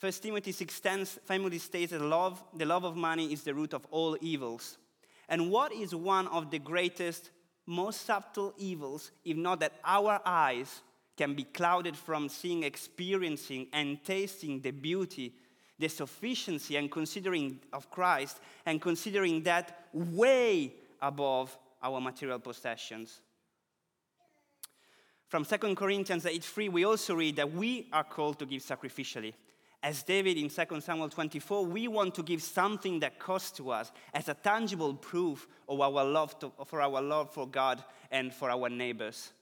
1 0.00 0.12
Timothy 0.20 0.52
6:10 0.52 1.20
famously 1.24 1.58
states 1.58 1.92
that 1.92 2.00
love, 2.00 2.42
the 2.54 2.64
love 2.64 2.84
of 2.84 2.96
money 2.96 3.32
is 3.32 3.44
the 3.44 3.54
root 3.54 3.72
of 3.72 3.86
all 3.90 4.16
evils. 4.20 4.78
And 5.28 5.50
what 5.50 5.72
is 5.72 5.94
one 5.94 6.26
of 6.28 6.50
the 6.50 6.58
greatest, 6.58 7.30
most 7.66 8.00
subtle 8.00 8.52
evils, 8.56 9.12
if 9.24 9.36
not 9.36 9.60
that 9.60 9.80
our 9.84 10.20
eyes 10.24 10.82
can 11.16 11.34
be 11.34 11.44
clouded 11.44 11.96
from 11.96 12.28
seeing, 12.28 12.64
experiencing, 12.64 13.68
and 13.72 14.02
tasting 14.04 14.60
the 14.60 14.72
beauty, 14.72 15.34
the 15.82 15.88
sufficiency, 15.88 16.76
and 16.76 16.90
considering 16.90 17.60
of 17.72 17.90
Christ, 17.90 18.38
and 18.64 18.80
considering 18.80 19.42
that 19.42 19.86
way 19.92 20.72
above 21.00 21.56
our 21.82 22.00
material 22.00 22.38
possessions? 22.38 23.20
From 25.26 25.44
2 25.44 25.74
Corinthians 25.74 26.24
8 26.24 26.44
3, 26.44 26.68
we 26.68 26.84
also 26.84 27.14
read 27.14 27.36
that 27.36 27.52
we 27.52 27.88
are 27.92 28.04
called 28.04 28.38
to 28.38 28.46
give 28.46 28.62
sacrificially. 28.62 29.34
As 29.82 30.04
David 30.04 30.36
in 30.36 30.48
2 30.48 30.80
Samuel 30.80 31.08
24, 31.08 31.66
we 31.66 31.88
want 31.88 32.14
to 32.14 32.22
give 32.22 32.42
something 32.42 33.00
that 33.00 33.18
costs 33.18 33.50
to 33.56 33.70
us 33.70 33.90
as 34.14 34.28
a 34.28 34.34
tangible 34.34 34.94
proof 34.94 35.48
of 35.68 35.80
our 35.80 36.04
love 36.04 36.38
to, 36.38 36.52
for 36.66 36.80
our 36.80 37.02
love 37.02 37.32
for 37.34 37.48
God 37.48 37.82
and 38.10 38.32
for 38.32 38.48
our 38.50 38.68
neighbors. 38.68 39.32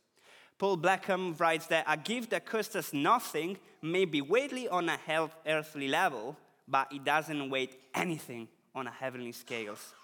Paul 0.61 0.77
Blackham 0.77 1.35
writes 1.39 1.69
that 1.69 1.87
a 1.89 1.97
gift 1.97 2.29
that 2.31 2.45
costs 2.45 2.77
us 2.77 2.93
nothing 2.93 3.57
may 3.81 4.05
be 4.05 4.21
weighty 4.21 4.69
on 4.69 4.91
a 4.91 4.97
health, 4.99 5.35
earthly 5.47 5.89
level, 5.89 6.37
but 6.69 6.93
it 6.93 7.03
doesn't 7.03 7.49
weigh 7.49 7.71
anything 7.95 8.47
on 8.75 8.87
a 8.87 8.91
heavenly 8.91 9.33
scales. 9.33 9.95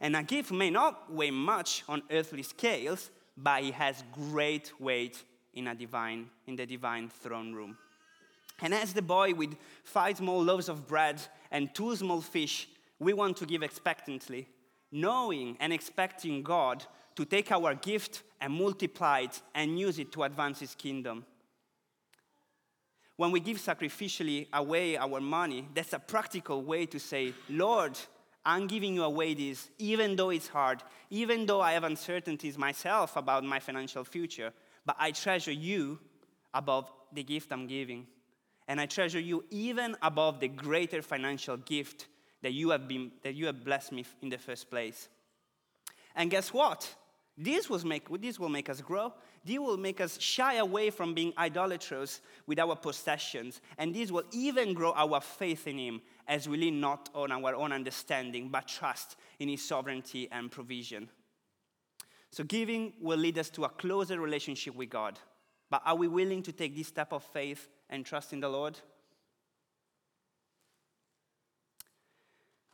And 0.00 0.14
a 0.14 0.22
gift 0.22 0.52
may 0.52 0.70
not 0.70 1.12
weigh 1.12 1.32
much 1.32 1.82
on 1.88 2.02
earthly 2.12 2.44
scales, 2.44 3.10
but 3.36 3.64
it 3.64 3.74
has 3.74 4.04
great 4.12 4.72
weight 4.78 5.24
in, 5.54 5.66
a 5.66 5.74
divine, 5.74 6.30
in 6.46 6.54
the 6.54 6.66
divine 6.66 7.08
throne 7.08 7.52
room. 7.52 7.76
And 8.62 8.72
as 8.72 8.92
the 8.92 9.02
boy 9.02 9.34
with 9.34 9.56
five 9.82 10.18
small 10.18 10.40
loaves 10.40 10.68
of 10.68 10.86
bread 10.86 11.20
and 11.50 11.74
two 11.74 11.96
small 11.96 12.20
fish, 12.20 12.68
we 13.00 13.12
want 13.12 13.38
to 13.38 13.44
give 13.44 13.64
expectantly, 13.64 14.46
knowing 14.94 15.56
and 15.60 15.72
expecting 15.72 16.42
God 16.42 16.84
to 17.16 17.24
take 17.24 17.50
our 17.52 17.74
gift 17.74 18.22
and 18.40 18.52
multiply 18.52 19.20
it 19.20 19.42
and 19.54 19.78
use 19.78 19.98
it 19.98 20.12
to 20.12 20.22
advance 20.22 20.60
His 20.60 20.74
kingdom. 20.74 21.26
When 23.16 23.30
we 23.30 23.40
give 23.40 23.58
sacrificially 23.58 24.46
away 24.52 24.96
our 24.96 25.20
money, 25.20 25.68
that's 25.74 25.92
a 25.92 25.98
practical 25.98 26.62
way 26.62 26.86
to 26.86 26.98
say, 26.98 27.32
Lord, 27.48 27.98
I'm 28.46 28.66
giving 28.66 28.94
you 28.94 29.04
away 29.04 29.34
this, 29.34 29.70
even 29.78 30.16
though 30.16 30.30
it's 30.30 30.48
hard, 30.48 30.82
even 31.10 31.46
though 31.46 31.60
I 31.60 31.72
have 31.72 31.84
uncertainties 31.84 32.56
myself 32.56 33.16
about 33.16 33.44
my 33.44 33.58
financial 33.58 34.04
future, 34.04 34.52
but 34.84 34.96
I 34.98 35.12
treasure 35.12 35.52
you 35.52 35.98
above 36.52 36.90
the 37.12 37.22
gift 37.22 37.52
I'm 37.52 37.66
giving. 37.66 38.06
And 38.68 38.80
I 38.80 38.86
treasure 38.86 39.20
you 39.20 39.44
even 39.50 39.96
above 40.02 40.40
the 40.40 40.48
greater 40.48 41.02
financial 41.02 41.56
gift 41.56 42.06
that 42.44 42.52
you 42.52 42.68
have, 42.68 42.86
been, 42.86 43.10
that 43.22 43.34
you 43.34 43.46
have 43.46 43.64
blessed 43.64 43.90
me 43.90 44.04
in 44.20 44.28
the 44.28 44.36
first 44.36 44.68
place. 44.68 45.08
And 46.14 46.30
guess 46.30 46.52
what? 46.52 46.94
This, 47.38 47.70
will 47.70 47.82
make, 47.86 48.06
this 48.20 48.38
will 48.38 48.50
make 48.50 48.68
us 48.68 48.82
grow. 48.82 49.14
This 49.42 49.58
will 49.58 49.78
make 49.78 49.98
us 49.98 50.20
shy 50.20 50.56
away 50.56 50.90
from 50.90 51.14
being 51.14 51.32
idolatrous 51.38 52.20
with 52.46 52.58
our 52.58 52.76
possessions. 52.76 53.62
And 53.78 53.94
this 53.94 54.12
will 54.12 54.24
even 54.30 54.74
grow 54.74 54.92
our 54.92 55.22
faith 55.22 55.66
in 55.66 55.78
Him 55.78 56.02
as 56.28 56.46
we 56.46 56.58
lean 56.58 56.80
not 56.80 57.08
on 57.14 57.32
our 57.32 57.54
own 57.54 57.72
understanding, 57.72 58.50
but 58.50 58.68
trust 58.68 59.16
in 59.38 59.48
His 59.48 59.64
sovereignty 59.66 60.28
and 60.30 60.50
provision. 60.50 61.08
So, 62.30 62.44
giving 62.44 62.92
will 63.00 63.18
lead 63.18 63.38
us 63.38 63.48
to 63.50 63.64
a 63.64 63.70
closer 63.70 64.20
relationship 64.20 64.74
with 64.76 64.90
God. 64.90 65.18
But 65.70 65.80
are 65.86 65.96
we 65.96 66.08
willing 66.08 66.42
to 66.42 66.52
take 66.52 66.76
this 66.76 66.88
step 66.88 67.14
of 67.14 67.22
faith 67.22 67.70
and 67.88 68.04
trust 68.04 68.34
in 68.34 68.40
the 68.40 68.50
Lord? 68.50 68.78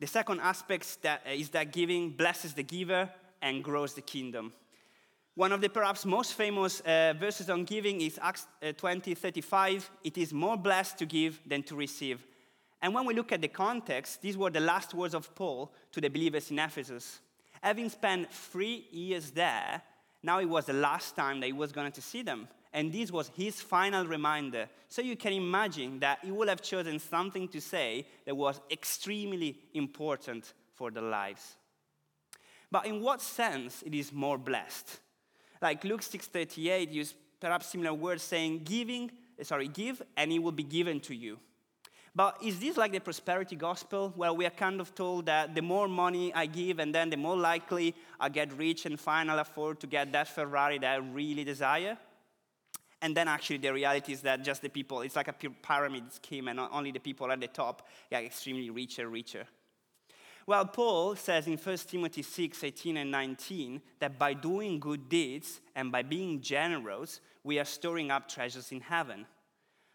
The 0.01 0.07
second 0.07 0.39
aspect 0.39 1.03
that 1.03 1.21
is 1.31 1.49
that 1.49 1.71
giving 1.71 2.09
blesses 2.09 2.55
the 2.55 2.63
giver 2.63 3.07
and 3.39 3.63
grows 3.63 3.93
the 3.93 4.01
kingdom. 4.01 4.51
One 5.35 5.51
of 5.51 5.61
the 5.61 5.69
perhaps 5.69 6.05
most 6.05 6.33
famous 6.33 6.79
uh, 6.79 7.13
verses 7.19 7.51
on 7.51 7.65
giving 7.65 8.01
is 8.01 8.17
Acts 8.19 8.47
uh, 8.67 8.71
20 8.71 9.13
35. 9.13 9.91
It 10.03 10.17
is 10.17 10.33
more 10.33 10.57
blessed 10.57 10.97
to 10.97 11.05
give 11.05 11.39
than 11.45 11.61
to 11.63 11.75
receive. 11.75 12.25
And 12.81 12.95
when 12.95 13.05
we 13.05 13.13
look 13.13 13.31
at 13.31 13.41
the 13.41 13.47
context, 13.47 14.23
these 14.23 14.35
were 14.35 14.49
the 14.49 14.59
last 14.59 14.95
words 14.95 15.13
of 15.13 15.35
Paul 15.35 15.71
to 15.91 16.01
the 16.01 16.09
believers 16.09 16.49
in 16.49 16.57
Ephesus. 16.57 17.19
Having 17.61 17.89
spent 17.89 18.33
three 18.33 18.87
years 18.89 19.29
there, 19.29 19.83
now 20.23 20.39
it 20.39 20.49
was 20.49 20.65
the 20.65 20.73
last 20.73 21.15
time 21.15 21.39
that 21.41 21.45
he 21.45 21.53
was 21.53 21.71
going 21.71 21.91
to 21.91 22.01
see 22.01 22.23
them. 22.23 22.47
And 22.73 22.91
this 22.91 23.11
was 23.11 23.29
his 23.35 23.61
final 23.61 24.05
reminder. 24.05 24.69
So 24.87 25.01
you 25.01 25.17
can 25.17 25.33
imagine 25.33 25.99
that 25.99 26.19
he 26.23 26.31
would 26.31 26.47
have 26.47 26.61
chosen 26.61 26.99
something 26.99 27.47
to 27.49 27.59
say 27.59 28.05
that 28.25 28.35
was 28.35 28.61
extremely 28.69 29.57
important 29.73 30.53
for 30.75 30.89
their 30.89 31.03
lives. 31.03 31.57
But 32.71 32.85
in 32.85 33.01
what 33.01 33.21
sense 33.21 33.83
it 33.85 33.93
is 33.93 34.13
more 34.13 34.37
blessed? 34.37 34.99
Like 35.61 35.83
Luke 35.83 36.01
6:38 36.01 36.91
use 36.91 37.13
perhaps 37.39 37.67
similar 37.67 37.93
words 37.93 38.23
saying 38.23 38.63
giving, 38.63 39.11
sorry, 39.41 39.67
give 39.67 40.01
and 40.15 40.31
it 40.31 40.39
will 40.39 40.53
be 40.53 40.63
given 40.63 40.99
to 41.01 41.13
you. 41.13 41.39
But 42.13 42.37
is 42.43 42.59
this 42.59 42.77
like 42.77 42.91
the 42.91 42.99
prosperity 42.99 43.55
gospel 43.55 44.11
where 44.15 44.33
we 44.33 44.45
are 44.45 44.49
kind 44.49 44.81
of 44.81 44.93
told 44.93 45.27
that 45.27 45.55
the 45.55 45.61
more 45.61 45.87
money 45.87 46.33
I 46.33 46.45
give 46.45 46.79
and 46.79 46.93
then 46.93 47.09
the 47.09 47.17
more 47.17 47.37
likely 47.37 47.95
I 48.19 48.29
get 48.29 48.51
rich 48.57 48.85
and 48.85 48.99
finally 48.99 49.39
afford 49.39 49.79
to 49.81 49.87
get 49.87 50.11
that 50.11 50.27
Ferrari 50.27 50.77
that 50.79 50.91
I 50.91 50.97
really 50.97 51.43
desire? 51.43 51.97
And 53.01 53.17
then 53.17 53.27
actually 53.27 53.57
the 53.57 53.73
reality 53.73 54.13
is 54.13 54.21
that 54.21 54.43
just 54.43 54.61
the 54.61 54.69
people, 54.69 55.01
it's 55.01 55.15
like 55.15 55.27
a 55.27 55.33
pyramid 55.33 56.13
scheme 56.13 56.47
and 56.47 56.59
only 56.59 56.91
the 56.91 56.99
people 56.99 57.31
at 57.31 57.39
the 57.39 57.47
top 57.47 57.87
get 58.09 58.23
extremely 58.23 58.69
richer, 58.69 59.09
richer. 59.09 59.45
Well, 60.47 60.65
Paul 60.65 61.15
says 61.15 61.47
in 61.47 61.57
1 61.57 61.77
Timothy 61.77 62.23
6 62.23 62.63
18 62.63 62.97
and 62.97 63.11
19 63.11 63.81
that 63.99 64.17
by 64.17 64.33
doing 64.33 64.79
good 64.79 65.07
deeds 65.07 65.61
and 65.75 65.91
by 65.91 66.03
being 66.03 66.41
generous, 66.41 67.21
we 67.43 67.59
are 67.59 67.65
storing 67.65 68.11
up 68.11 68.27
treasures 68.27 68.71
in 68.71 68.81
heaven. 68.81 69.25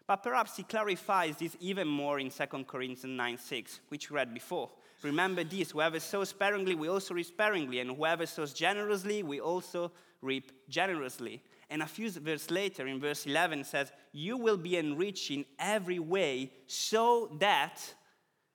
But 0.07 0.23
perhaps 0.23 0.55
he 0.55 0.63
clarifies 0.63 1.37
this 1.37 1.57
even 1.59 1.87
more 1.87 2.19
in 2.19 2.29
2 2.29 2.45
Corinthians 2.65 3.03
9 3.03 3.37
6, 3.37 3.79
which 3.89 4.09
we 4.09 4.15
read 4.15 4.33
before. 4.33 4.69
Remember 5.03 5.43
this 5.43 5.71
whoever 5.71 5.99
sows 5.99 6.29
sparingly, 6.29 6.75
we 6.75 6.89
also 6.89 7.13
reap 7.13 7.27
sparingly, 7.27 7.79
and 7.79 7.95
whoever 7.95 8.25
sows 8.25 8.53
generously, 8.53 9.21
we 9.21 9.39
also 9.41 9.91
reap 10.21 10.51
generously. 10.69 11.43
And 11.69 11.81
a 11.81 11.87
few 11.87 12.09
verses 12.09 12.49
later, 12.49 12.87
in 12.87 12.99
verse 12.99 13.25
11, 13.25 13.65
says, 13.65 13.91
You 14.13 14.37
will 14.37 14.57
be 14.57 14.77
enriched 14.77 15.31
in 15.31 15.45
every 15.59 15.99
way 15.99 16.51
so 16.65 17.35
that 17.39 17.79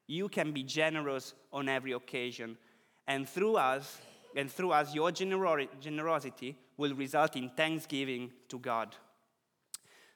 you 0.06 0.28
can 0.28 0.52
be 0.52 0.62
generous 0.62 1.34
on 1.52 1.68
every 1.68 1.92
occasion. 1.92 2.56
And 3.06 3.28
through 3.28 3.56
us, 3.56 3.98
and 4.34 4.50
through 4.50 4.72
us, 4.72 4.94
your 4.94 5.12
generosity 5.12 6.56
will 6.76 6.94
result 6.94 7.36
in 7.36 7.50
thanksgiving 7.50 8.30
to 8.48 8.58
God. 8.58 8.96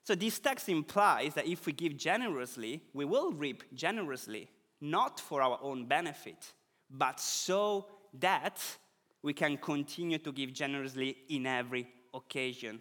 So 0.02 0.14
this 0.14 0.38
text 0.38 0.68
implies 0.68 1.34
that 1.34 1.46
if 1.46 1.66
we 1.66 1.72
give 1.72 1.96
generously, 1.96 2.82
we 2.94 3.04
will 3.04 3.32
reap 3.32 3.64
generously, 3.74 4.48
not 4.80 5.20
for 5.20 5.42
our 5.42 5.58
own 5.60 5.86
benefit, 5.86 6.52
but 6.88 7.20
so 7.20 7.86
that 8.20 8.62
we 9.22 9.32
can 9.32 9.56
continue 9.56 10.18
to 10.18 10.32
give 10.32 10.52
generously 10.52 11.16
in 11.28 11.46
every 11.46 11.88
occasion. 12.16 12.80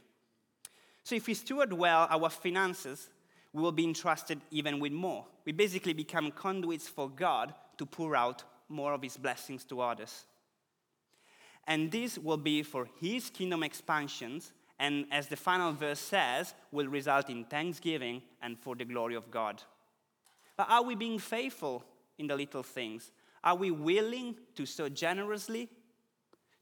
So 1.03 1.15
if 1.15 1.27
we 1.27 1.33
steward 1.35 1.71
well 1.71 2.07
our 2.09 2.29
finances, 2.29 3.09
we 3.53 3.61
will 3.61 3.71
be 3.71 3.83
entrusted 3.83 4.41
even 4.51 4.79
with 4.79 4.91
more. 4.91 5.25
We 5.45 5.51
basically 5.51 5.93
become 5.93 6.31
conduits 6.31 6.87
for 6.87 7.09
God 7.09 7.53
to 7.77 7.85
pour 7.85 8.15
out 8.15 8.43
more 8.67 8.93
of 8.93 9.03
His 9.03 9.17
blessings 9.17 9.63
to 9.65 9.81
others. 9.81 10.25
And 11.67 11.91
this 11.91 12.17
will 12.17 12.37
be 12.37 12.63
for 12.63 12.87
His 12.99 13.29
kingdom 13.29 13.63
expansions, 13.63 14.51
and 14.79 15.05
as 15.11 15.27
the 15.27 15.35
final 15.35 15.71
verse 15.71 15.99
says, 15.99 16.53
will 16.71 16.87
result 16.87 17.29
in 17.29 17.45
thanksgiving 17.45 18.21
and 18.41 18.59
for 18.59 18.75
the 18.75 18.85
glory 18.85 19.15
of 19.15 19.31
God. 19.31 19.61
But 20.57 20.69
are 20.69 20.83
we 20.83 20.95
being 20.95 21.19
faithful 21.19 21.83
in 22.17 22.27
the 22.27 22.35
little 22.35 22.63
things? 22.63 23.11
Are 23.43 23.55
we 23.55 23.71
willing 23.71 24.35
to 24.55 24.65
sow 24.65 24.89
generously, 24.89 25.69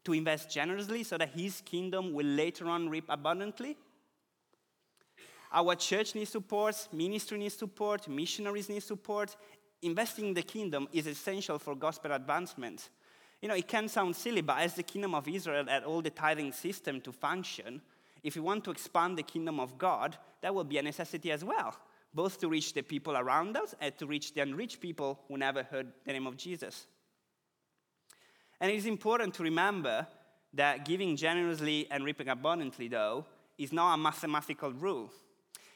to 0.03 0.13
invest 0.13 0.49
generously 0.49 1.03
so 1.03 1.17
that 1.17 1.29
His 1.29 1.61
kingdom 1.61 2.13
will 2.13 2.25
later 2.25 2.67
on 2.67 2.89
reap 2.89 3.05
abundantly? 3.09 3.77
Our 5.51 5.75
church 5.75 6.15
needs 6.15 6.31
support, 6.31 6.87
ministry 6.91 7.37
needs 7.37 7.55
support, 7.55 8.07
missionaries 8.07 8.69
need 8.69 8.81
support. 8.81 9.35
Investing 9.83 10.29
in 10.29 10.33
the 10.33 10.41
kingdom 10.41 10.87
is 10.91 11.05
essential 11.05 11.59
for 11.59 11.75
gospel 11.75 12.11
advancement. 12.11 12.89
You 13.41 13.49
know, 13.49 13.55
it 13.55 13.67
can 13.67 13.87
sound 13.87 14.15
silly, 14.15 14.41
but 14.41 14.59
as 14.59 14.73
the 14.73 14.83
kingdom 14.83 15.13
of 15.13 15.27
Israel 15.27 15.65
had 15.67 15.83
all 15.83 16.01
the 16.01 16.09
tithing 16.09 16.53
system 16.53 17.01
to 17.01 17.11
function, 17.11 17.81
if 18.23 18.35
we 18.35 18.41
want 18.41 18.63
to 18.63 18.71
expand 18.71 19.17
the 19.17 19.23
kingdom 19.23 19.59
of 19.59 19.77
God, 19.77 20.17
that 20.41 20.55
will 20.55 20.63
be 20.63 20.77
a 20.77 20.81
necessity 20.81 21.31
as 21.31 21.43
well, 21.43 21.75
both 22.13 22.39
to 22.39 22.47
reach 22.47 22.73
the 22.73 22.81
people 22.81 23.15
around 23.15 23.55
us 23.57 23.75
and 23.79 23.95
to 23.97 24.07
reach 24.07 24.33
the 24.33 24.41
unreached 24.41 24.79
people 24.79 25.19
who 25.27 25.37
never 25.37 25.63
heard 25.63 25.91
the 26.05 26.13
name 26.13 26.25
of 26.25 26.37
Jesus. 26.37 26.87
And 28.63 28.71
it 28.71 28.75
is 28.75 28.85
important 28.85 29.33
to 29.33 29.43
remember 29.43 30.07
that 30.53 30.85
giving 30.85 31.17
generously 31.17 31.85
and 31.91 32.05
reaping 32.05 32.29
abundantly, 32.29 32.87
though, 32.87 33.25
is 33.57 33.73
not 33.73 33.93
a 33.93 33.97
mathematical 33.97 34.71
rule. 34.71 35.11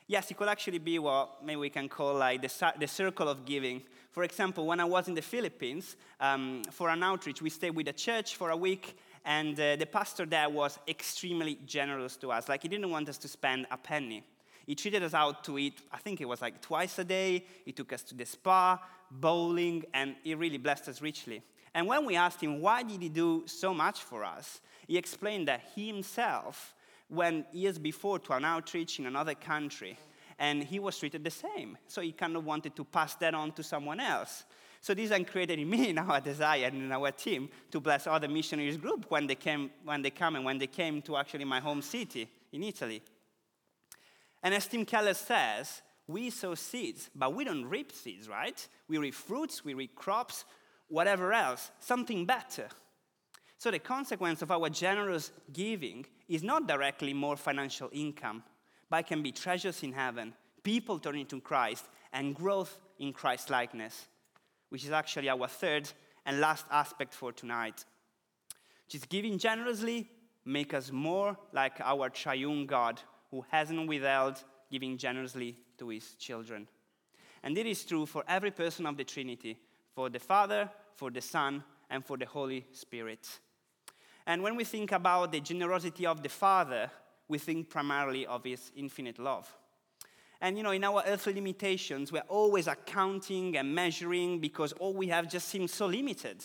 Yes, 0.08 0.32
it 0.32 0.38
could 0.38 0.48
actually 0.48 0.78
be 0.78 0.98
what 0.98 1.44
maybe 1.44 1.58
we 1.58 1.70
can 1.70 1.90
call 1.90 2.14
like 2.14 2.42
the, 2.42 2.74
the 2.80 2.88
circle 2.88 3.28
of 3.28 3.44
giving. 3.44 3.82
For 4.12 4.24
example, 4.24 4.66
when 4.66 4.80
I 4.80 4.86
was 4.86 5.10
in 5.10 5.16
the 5.16 5.22
Philippines 5.22 5.98
um, 6.22 6.62
for 6.72 6.88
an 6.88 7.04
outreach, 7.04 7.42
we 7.42 7.50
stayed 7.50 7.72
with 7.72 7.90
a 7.90 7.92
church 7.92 8.38
for 8.38 8.52
a 8.52 8.56
week, 8.56 8.98
and 9.26 9.60
uh, 9.60 9.76
the 9.76 9.86
pastor 9.86 10.26
there 10.26 10.48
was 10.48 10.80
extremely 10.88 11.60
generous 11.66 12.16
to 12.16 12.32
us. 12.32 12.48
Like, 12.48 12.62
he 12.62 12.70
didn't 12.70 12.90
want 12.90 13.10
us 13.10 13.18
to 13.18 13.28
spend 13.28 13.68
a 13.70 13.76
penny. 13.76 14.24
He 14.66 14.76
treated 14.76 15.04
us 15.04 15.14
out 15.14 15.44
to 15.44 15.58
eat, 15.58 15.82
I 15.92 15.98
think 15.98 16.22
it 16.22 16.26
was 16.26 16.42
like 16.42 16.62
twice 16.62 16.98
a 17.00 17.04
day. 17.04 17.44
He 17.66 17.74
took 17.74 17.92
us 17.92 18.02
to 18.04 18.16
the 18.16 18.26
spa, 18.26 18.82
bowling, 19.12 19.84
and 19.94 20.16
he 20.24 20.36
really 20.36 20.58
blessed 20.58 20.88
us 20.88 21.02
richly. 21.02 21.44
And 21.78 21.86
when 21.86 22.06
we 22.06 22.16
asked 22.16 22.42
him 22.42 22.60
why 22.60 22.82
did 22.82 23.04
he 23.04 23.08
do 23.08 23.44
so 23.46 23.72
much 23.72 24.02
for 24.02 24.24
us, 24.24 24.62
he 24.88 24.98
explained 24.98 25.48
that 25.48 25.62
he 25.76 25.86
himself 25.86 26.74
went 27.08 27.46
years 27.54 27.78
before 27.78 28.18
to 28.18 28.34
an 28.34 28.46
outreach 28.46 28.98
in 28.98 29.06
another 29.06 29.36
country, 29.36 29.96
and 30.40 30.64
he 30.64 30.80
was 30.80 30.98
treated 30.98 31.24
the 31.24 31.30
same. 31.30 31.78
So 31.88 32.02
he 32.02 32.14
kind 32.14 32.36
of 32.36 32.44
wanted 32.46 32.76
to 32.78 32.84
pass 32.84 33.14
that 33.18 33.36
on 33.36 33.52
to 33.52 33.62
someone 33.62 34.00
else. 34.00 34.46
So 34.82 34.96
this 34.96 35.12
then 35.12 35.24
created 35.24 35.60
in 35.60 35.70
me 35.70 35.94
now 35.94 36.12
a 36.16 36.20
desire 36.20 36.66
and 36.66 36.82
in 36.82 36.92
our 36.92 37.12
team 37.12 37.48
to 37.70 37.80
bless 37.80 38.08
other 38.08 38.28
missionaries 38.28 38.78
group 38.78 39.06
when 39.10 39.28
they 39.28 39.36
came, 39.36 39.70
when 39.84 40.02
they 40.02 40.10
come 40.10 40.36
and 40.36 40.44
when 40.44 40.58
they 40.58 40.66
came 40.66 41.04
to 41.04 41.16
actually 41.16 41.46
my 41.46 41.60
home 41.60 41.84
city 41.84 42.28
in 42.54 42.64
Italy. 42.64 43.04
And 44.42 44.56
as 44.56 44.66
Tim 44.66 44.84
Keller 44.84 45.14
says, 45.14 45.84
we 46.08 46.32
sow 46.32 46.56
seeds, 46.56 47.12
but 47.16 47.36
we 47.36 47.44
don't 47.44 47.66
reap 47.66 47.92
seeds, 47.92 48.28
right? 48.28 48.68
We 48.88 48.98
reap 48.98 49.14
fruits, 49.14 49.64
we 49.64 49.76
reap 49.76 49.94
crops, 49.96 50.44
whatever 50.88 51.34
else, 51.34 51.72
something 51.80 52.26
better. 52.26 52.68
So 53.58 53.72
the 53.72 53.80
consequence 53.80 54.42
of 54.42 54.52
our 54.52 54.70
generous 54.70 55.32
giving 55.52 56.06
is 56.28 56.44
not 56.44 56.68
directly 56.68 57.14
more 57.14 57.36
financial 57.36 57.90
income, 57.92 58.44
but 58.90 59.08
can 59.08 59.24
be 59.24 59.32
treasures 59.32 59.84
in 59.84 59.94
heaven, 59.94 60.34
people 60.64 61.00
turning 61.00 61.26
to 61.28 61.42
Christ, 61.42 61.86
and 62.14 62.36
growth 62.36 62.78
in 63.00 63.14
Christ 63.14 63.50
likeness, 63.50 64.08
which 64.70 64.86
is 64.86 64.92
actually 64.92 65.30
our 65.30 65.48
third 65.48 65.92
and 66.26 66.40
last 66.40 66.66
aspect 66.72 67.14
for 67.14 67.32
tonight. 67.32 67.86
Is 68.94 69.04
giving 69.06 69.38
generously 69.38 70.08
make 70.46 70.74
us 70.74 70.92
more 70.92 71.38
like 71.52 71.82
our 71.82 72.10
triune 72.10 72.66
God 72.66 73.02
who 73.32 73.44
hasn't 73.50 73.88
withheld 73.88 74.42
giving 74.72 74.98
generously 74.98 75.58
to 75.78 75.90
his 75.90 76.14
children. 76.16 76.68
And 77.44 77.58
it 77.58 77.66
is 77.66 77.84
true 77.84 78.06
for 78.06 78.24
every 78.28 78.52
person 78.52 78.86
of 78.86 78.98
the 78.98 79.04
Trinity, 79.04 79.58
for 79.98 80.12
the 80.12 80.20
Father, 80.20 80.70
for 80.94 81.10
the 81.10 81.20
Son, 81.20 81.64
and 81.90 82.06
for 82.06 82.18
the 82.18 82.26
Holy 82.28 82.68
Spirit. 82.72 83.28
And 84.28 84.44
when 84.44 84.56
we 84.56 84.64
think 84.64 84.92
about 84.92 85.32
the 85.32 85.40
generosity 85.40 86.06
of 86.06 86.22
the 86.22 86.30
Father, 86.30 86.92
we 87.28 87.40
think 87.40 87.68
primarily 87.68 88.24
of 88.28 88.44
his 88.44 88.72
infinite 88.76 89.18
love. 89.18 89.52
And 90.40 90.56
you 90.56 90.62
know, 90.62 90.70
in 90.70 90.84
our 90.84 91.02
earthly 91.08 91.34
limitations, 91.34 92.12
we're 92.12 92.30
always 92.30 92.68
accounting 92.68 93.58
and 93.58 93.74
measuring 93.74 94.40
because 94.40 94.72
all 94.74 94.94
we 94.94 95.08
have 95.08 95.28
just 95.28 95.48
seems 95.48 95.74
so 95.74 95.88
limited. 95.88 96.44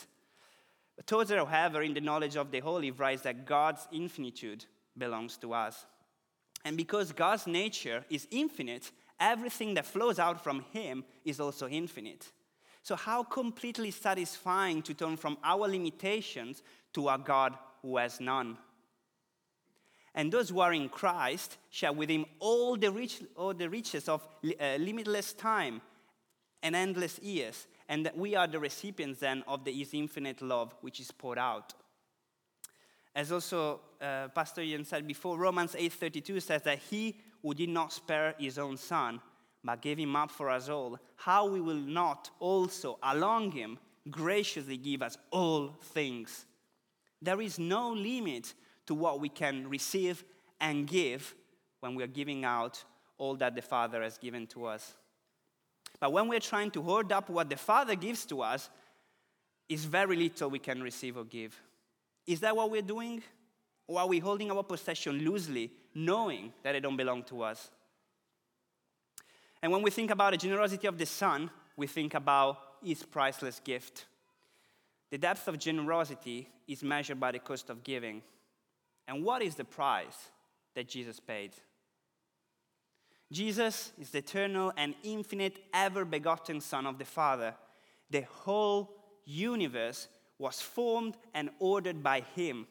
But 0.97 1.07
Tozer, 1.07 1.45
however, 1.45 1.83
in 1.83 1.93
the 1.93 2.01
knowledge 2.01 2.37
of 2.37 2.51
the 2.51 2.61
Holy, 2.61 2.91
writes 2.91 3.21
that 3.25 3.45
God's 3.45 3.87
infinitude 3.93 4.65
belongs 4.97 5.37
to 5.37 5.53
us. 5.53 5.85
And 6.65 6.75
because 6.75 7.13
God's 7.13 7.47
nature 7.47 8.07
is 8.09 8.27
infinite, 8.31 8.93
everything 9.21 9.75
that 9.75 9.85
flows 9.85 10.19
out 10.19 10.43
from 10.43 10.65
Him 10.73 11.05
is 11.27 11.39
also 11.39 11.69
infinite. 11.69 12.33
So, 12.83 12.97
how 12.97 13.23
completely 13.23 13.91
satisfying 13.91 14.83
to 14.83 14.95
turn 14.95 15.17
from 15.17 15.39
our 15.45 15.69
limitations 15.69 16.63
to 16.95 17.09
a 17.09 17.19
God 17.19 17.57
who 17.83 17.97
has 17.97 18.21
none. 18.21 18.59
And 20.15 20.33
those 20.33 20.51
who 20.51 20.61
are 20.61 20.75
in 20.75 20.89
Christ 20.89 21.57
share 21.71 21.93
with 21.93 22.11
him 22.11 22.27
all 22.39 22.77
the, 22.77 22.91
rich, 22.91 23.23
all 23.37 23.55
the 23.55 23.69
riches 23.69 24.09
of 24.09 24.27
uh, 24.45 24.77
limitless 24.79 25.33
time 25.33 25.81
and 26.63 26.77
endless 26.77 27.19
years. 27.21 27.67
And 27.89 28.05
that 28.07 28.17
we 28.17 28.37
are 28.37 28.47
the 28.47 28.59
recipients 28.59 29.21
then 29.21 29.43
of 29.47 29.65
the, 29.65 29.73
his 29.73 29.95
infinite 29.95 30.43
love, 30.43 30.75
which 30.81 31.01
is 31.01 31.11
poured 31.11 31.39
out. 31.39 31.75
As 33.15 33.33
also 33.33 33.81
uh, 34.01 34.29
Pastor 34.29 34.63
Ian 34.63 34.85
said 34.85 35.07
before, 35.07 35.39
Romans 35.39 35.75
8:32 35.75 36.41
says 36.41 36.63
that 36.63 36.79
he 36.79 37.17
who 37.43 37.53
did 37.53 37.69
not 37.69 37.93
spare 37.93 38.35
his 38.39 38.59
own 38.59 38.77
son, 38.77 39.21
but 39.65 39.83
gave 39.83 39.99
him 39.99 40.17
up 40.17 40.31
for 40.31 40.51
us 40.51 40.69
all, 40.69 40.99
how 41.17 41.47
we 41.47 41.61
will 41.61 41.75
not 41.75 42.31
also, 42.41 42.99
along 43.03 43.53
him, 43.53 43.79
graciously 44.11 44.77
give 44.77 45.03
us 45.03 45.17
all 45.31 45.77
things. 45.81 46.47
There 47.21 47.41
is 47.41 47.59
no 47.59 47.91
limit 47.91 48.55
to 48.87 48.95
what 48.95 49.21
we 49.21 49.29
can 49.29 49.69
receive 49.69 50.25
and 50.61 50.87
give 50.87 51.35
when 51.81 51.95
we 51.95 52.03
are 52.03 52.09
giving 52.09 52.45
out 52.45 52.83
all 53.19 53.37
that 53.37 53.55
the 53.55 53.63
Father 53.63 54.03
has 54.03 54.19
given 54.19 54.47
to 54.49 54.67
us. 54.67 54.95
But 56.01 56.13
when 56.13 56.27
we're 56.27 56.41
trying 56.41 56.73
to 56.73 56.83
hoard 56.83 57.13
up 57.13 57.31
what 57.31 57.49
the 57.49 57.57
Father 57.57 57.95
gives 57.95 58.27
to 58.27 58.43
us, 58.43 58.69
is 59.69 59.85
very 59.85 60.17
little 60.17 60.51
we 60.51 60.59
can 60.59 60.83
receive 60.83 61.17
or 61.17 61.25
give. 61.25 61.59
Is 62.27 62.41
that 62.41 62.55
what 62.55 62.71
we're 62.71 62.83
doing? 62.83 63.23
Or 63.87 64.01
are 64.01 64.07
we 64.07 64.19
holding 64.19 64.51
our 64.51 64.63
possession 64.63 65.19
loosely, 65.19 65.71
knowing 65.95 66.53
that 66.63 66.75
it 66.75 66.81
don't 66.81 66.97
belong 66.97 67.23
to 67.25 67.43
us? 67.43 67.71
And 69.63 69.71
when 69.71 69.83
we 69.83 69.91
think 69.91 70.11
about 70.11 70.33
the 70.33 70.37
generosity 70.39 70.89
of 70.89 70.99
the 70.99 71.07
Son, 71.07 71.51
we 71.77 71.87
think 71.87 72.15
about 72.15 72.59
his 72.83 73.03
priceless 73.05 73.61
gift. 73.63 74.07
The 75.11 75.19
depth 75.19 75.47
of 75.47 75.59
generosity 75.59 76.49
is 76.67 76.83
measured 76.83 77.21
by 77.21 77.33
the 77.33 77.39
cost 77.39 77.71
of 77.71 77.85
giving. 77.85 78.23
And 79.07 79.25
what 79.25 79.43
is 79.43 79.55
the 79.55 79.65
price 79.65 80.31
that 80.75 80.89
Jesus 80.89 81.21
paid? 81.21 81.53
Jesus 83.31 83.93
is 83.99 84.11
the 84.11 84.19
eternal 84.19 84.73
and 84.77 84.95
infinite, 85.03 85.59
ever 85.73 86.05
begotten 86.05 86.61
Son 86.61 86.87
of 86.87 86.99
the 86.99 87.05
Father. 87.05 87.55
The 88.11 88.23
whole 88.23 88.95
universe 89.25 90.09
was 90.39 90.61
formed 90.61 91.17
and 91.33 91.51
ordered 91.59 92.03
by 92.03 92.21
Him, 92.35 92.67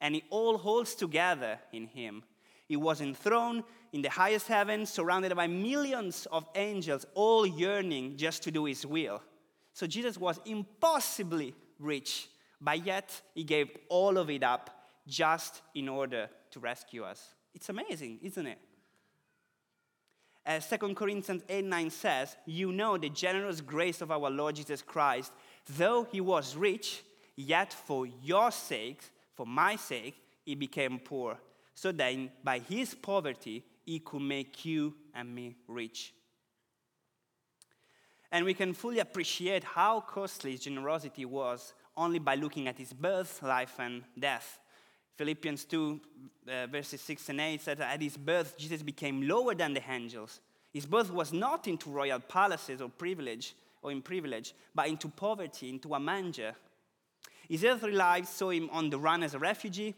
and 0.00 0.14
it 0.14 0.24
all 0.30 0.58
holds 0.58 0.94
together 0.94 1.58
in 1.72 1.86
Him. 1.86 2.22
He 2.66 2.76
was 2.76 3.00
enthroned 3.00 3.64
in 3.92 4.02
the 4.02 4.10
highest 4.10 4.48
heaven, 4.48 4.86
surrounded 4.86 5.34
by 5.36 5.46
millions 5.46 6.26
of 6.32 6.46
angels, 6.54 7.06
all 7.14 7.46
yearning 7.46 8.16
just 8.16 8.42
to 8.44 8.50
do 8.50 8.64
His 8.64 8.86
will. 8.86 9.20
So 9.74 9.86
Jesus 9.86 10.16
was 10.16 10.40
impossibly 10.46 11.54
rich, 11.78 12.28
but 12.60 12.86
yet 12.86 13.20
he 13.34 13.44
gave 13.44 13.70
all 13.88 14.16
of 14.16 14.30
it 14.30 14.42
up 14.42 14.70
just 15.06 15.62
in 15.74 15.88
order 15.88 16.30
to 16.52 16.60
rescue 16.60 17.02
us. 17.02 17.34
It's 17.54 17.68
amazing, 17.68 18.20
isn't 18.22 18.46
it? 18.46 18.58
As 20.46 20.68
2 20.68 20.94
Corinthians 20.94 21.42
8 21.48 21.64
9 21.64 21.90
says, 21.90 22.36
You 22.46 22.70
know 22.70 22.96
the 22.96 23.08
generous 23.08 23.60
grace 23.60 24.00
of 24.00 24.10
our 24.10 24.30
Lord 24.30 24.56
Jesus 24.56 24.82
Christ. 24.82 25.32
Though 25.76 26.04
he 26.04 26.20
was 26.20 26.54
rich, 26.54 27.02
yet 27.34 27.72
for 27.72 28.06
your 28.06 28.50
sake, 28.50 29.02
for 29.34 29.46
my 29.46 29.76
sake, 29.76 30.14
he 30.44 30.54
became 30.54 30.98
poor, 30.98 31.38
so 31.74 31.92
that 31.92 32.44
by 32.44 32.58
his 32.58 32.94
poverty 32.94 33.64
he 33.84 33.98
could 33.98 34.22
make 34.22 34.64
you 34.64 34.94
and 35.14 35.34
me 35.34 35.56
rich 35.68 36.14
and 38.34 38.44
we 38.44 38.52
can 38.52 38.74
fully 38.74 38.98
appreciate 38.98 39.62
how 39.62 40.00
costly 40.00 40.50
his 40.50 40.60
generosity 40.60 41.24
was 41.24 41.72
only 41.96 42.18
by 42.18 42.34
looking 42.34 42.66
at 42.66 42.76
his 42.76 42.92
birth, 42.92 43.40
life, 43.44 43.76
and 43.78 44.02
death. 44.18 44.58
Philippians 45.16 45.64
2, 45.66 46.00
uh, 46.48 46.66
verses 46.66 47.00
6 47.00 47.28
and 47.28 47.40
8 47.40 47.60
says 47.60 47.78
that 47.78 47.94
at 47.94 48.02
his 48.02 48.16
birth, 48.16 48.58
Jesus 48.58 48.82
became 48.82 49.28
lower 49.28 49.54
than 49.54 49.72
the 49.72 49.82
angels. 49.88 50.40
His 50.72 50.84
birth 50.84 51.12
was 51.12 51.32
not 51.32 51.68
into 51.68 51.90
royal 51.90 52.18
palaces 52.18 52.82
or 52.82 52.88
privilege 52.88 53.54
or 53.80 53.92
in 53.92 54.02
privilege, 54.02 54.52
but 54.74 54.88
into 54.88 55.06
poverty, 55.06 55.68
into 55.68 55.94
a 55.94 56.00
manger. 56.00 56.56
His 57.48 57.64
earthly 57.64 57.92
life 57.92 58.26
saw 58.26 58.50
him 58.50 58.68
on 58.72 58.90
the 58.90 58.98
run 58.98 59.22
as 59.22 59.34
a 59.34 59.38
refugee, 59.38 59.94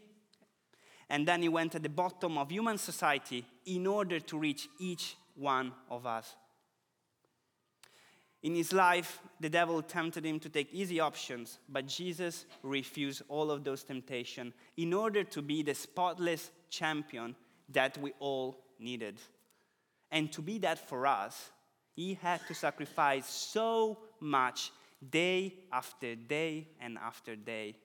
and 1.09 1.27
then 1.27 1.41
he 1.41 1.49
went 1.49 1.75
at 1.75 1.83
the 1.83 1.89
bottom 1.89 2.37
of 2.37 2.49
human 2.49 2.77
society 2.77 3.45
in 3.65 3.87
order 3.87 4.19
to 4.19 4.37
reach 4.37 4.67
each 4.79 5.15
one 5.35 5.71
of 5.89 6.05
us. 6.05 6.35
In 8.43 8.55
his 8.55 8.71
life, 8.71 9.19
the 9.39 9.49
devil 9.49 9.81
tempted 9.81 10.25
him 10.25 10.39
to 10.39 10.49
take 10.49 10.71
easy 10.73 10.99
options, 10.99 11.59
but 11.67 11.87
Jesus 11.87 12.45
refused 12.61 13.23
all 13.29 13.49
of 13.49 13.63
those 13.63 13.83
temptations 13.83 14.53
in 14.77 14.93
order 14.93 15.23
to 15.23 15.41
be 15.41 15.63
the 15.63 15.73
spotless 15.73 16.51
champion 16.69 17.35
that 17.69 17.97
we 17.97 18.13
all 18.19 18.63
needed. 18.79 19.19
And 20.11 20.31
to 20.33 20.41
be 20.41 20.59
that 20.59 20.87
for 20.87 21.07
us, 21.07 21.49
he 21.95 22.13
had 22.13 22.45
to 22.47 22.53
sacrifice 22.53 23.27
so 23.27 23.97
much 24.19 24.71
day 25.09 25.53
after 25.71 26.15
day 26.15 26.67
and 26.79 26.97
after 26.97 27.35
day. 27.35 27.75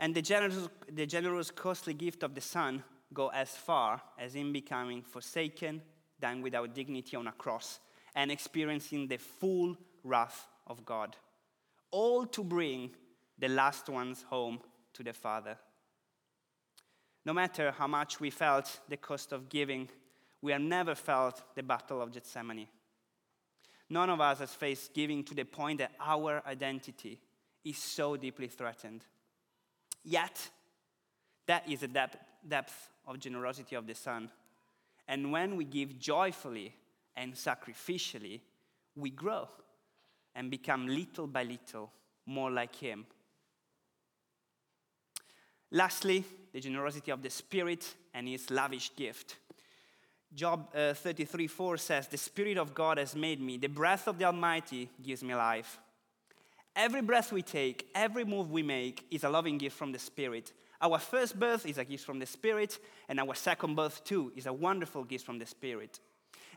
And 0.00 0.14
the 0.14 0.22
generous, 0.22 0.68
the 0.90 1.06
generous, 1.06 1.50
costly 1.50 1.94
gift 1.94 2.22
of 2.22 2.34
the 2.34 2.40
Son 2.40 2.82
go 3.12 3.28
as 3.28 3.50
far 3.50 4.02
as 4.18 4.34
in 4.34 4.52
becoming 4.52 5.02
forsaken, 5.02 5.82
dying 6.20 6.42
without 6.42 6.74
dignity 6.74 7.16
on 7.16 7.28
a 7.28 7.32
cross, 7.32 7.80
and 8.14 8.30
experiencing 8.30 9.06
the 9.08 9.18
full 9.18 9.76
wrath 10.02 10.46
of 10.66 10.84
God, 10.84 11.16
all 11.90 12.26
to 12.26 12.42
bring 12.42 12.90
the 13.38 13.48
last 13.48 13.88
ones 13.88 14.24
home 14.28 14.60
to 14.92 15.02
the 15.02 15.12
Father. 15.12 15.56
No 17.24 17.32
matter 17.32 17.72
how 17.72 17.86
much 17.86 18.20
we 18.20 18.30
felt 18.30 18.80
the 18.88 18.96
cost 18.96 19.32
of 19.32 19.48
giving, 19.48 19.88
we 20.42 20.52
have 20.52 20.60
never 20.60 20.94
felt 20.94 21.42
the 21.54 21.62
battle 21.62 22.02
of 22.02 22.12
Gethsemane. 22.12 22.68
None 23.88 24.10
of 24.10 24.20
us 24.20 24.38
has 24.40 24.52
faced 24.52 24.92
giving 24.92 25.24
to 25.24 25.34
the 25.34 25.44
point 25.44 25.78
that 25.78 25.92
our 26.00 26.42
identity 26.46 27.20
is 27.64 27.78
so 27.78 28.16
deeply 28.16 28.48
threatened. 28.48 29.04
Yet, 30.04 30.50
that 31.46 31.68
is 31.68 31.80
the 31.80 31.88
depth, 31.88 32.16
depth 32.46 32.90
of 33.06 33.18
generosity 33.18 33.76
of 33.76 33.86
the 33.86 33.94
Son. 33.94 34.30
And 35.08 35.32
when 35.32 35.56
we 35.56 35.64
give 35.64 35.98
joyfully 35.98 36.74
and 37.16 37.34
sacrificially, 37.34 38.40
we 38.96 39.10
grow 39.10 39.48
and 40.34 40.50
become 40.50 40.86
little 40.86 41.26
by 41.26 41.42
little 41.42 41.90
more 42.26 42.50
like 42.50 42.74
Him. 42.76 43.06
Lastly, 45.70 46.24
the 46.52 46.60
generosity 46.60 47.10
of 47.10 47.22
the 47.22 47.30
Spirit 47.30 47.94
and 48.12 48.28
His 48.28 48.50
lavish 48.50 48.94
gift. 48.94 49.36
Job 50.34 50.68
uh, 50.74 50.94
33 50.94 51.46
4 51.46 51.76
says, 51.76 52.08
The 52.08 52.16
Spirit 52.16 52.58
of 52.58 52.74
God 52.74 52.98
has 52.98 53.14
made 53.14 53.40
me, 53.40 53.56
the 53.56 53.68
breath 53.68 54.08
of 54.08 54.18
the 54.18 54.24
Almighty 54.24 54.90
gives 55.02 55.22
me 55.22 55.34
life. 55.34 55.78
Every 56.76 57.02
breath 57.02 57.32
we 57.32 57.42
take, 57.42 57.88
every 57.94 58.24
move 58.24 58.50
we 58.50 58.62
make 58.62 59.06
is 59.10 59.22
a 59.22 59.30
loving 59.30 59.58
gift 59.58 59.76
from 59.76 59.92
the 59.92 59.98
Spirit. 59.98 60.52
Our 60.80 60.98
first 60.98 61.38
birth 61.38 61.66
is 61.66 61.78
a 61.78 61.84
gift 61.84 62.04
from 62.04 62.18
the 62.18 62.26
Spirit, 62.26 62.78
and 63.08 63.20
our 63.20 63.34
second 63.34 63.76
birth, 63.76 64.02
too, 64.04 64.32
is 64.34 64.46
a 64.46 64.52
wonderful 64.52 65.04
gift 65.04 65.24
from 65.24 65.38
the 65.38 65.46
Spirit. 65.46 66.00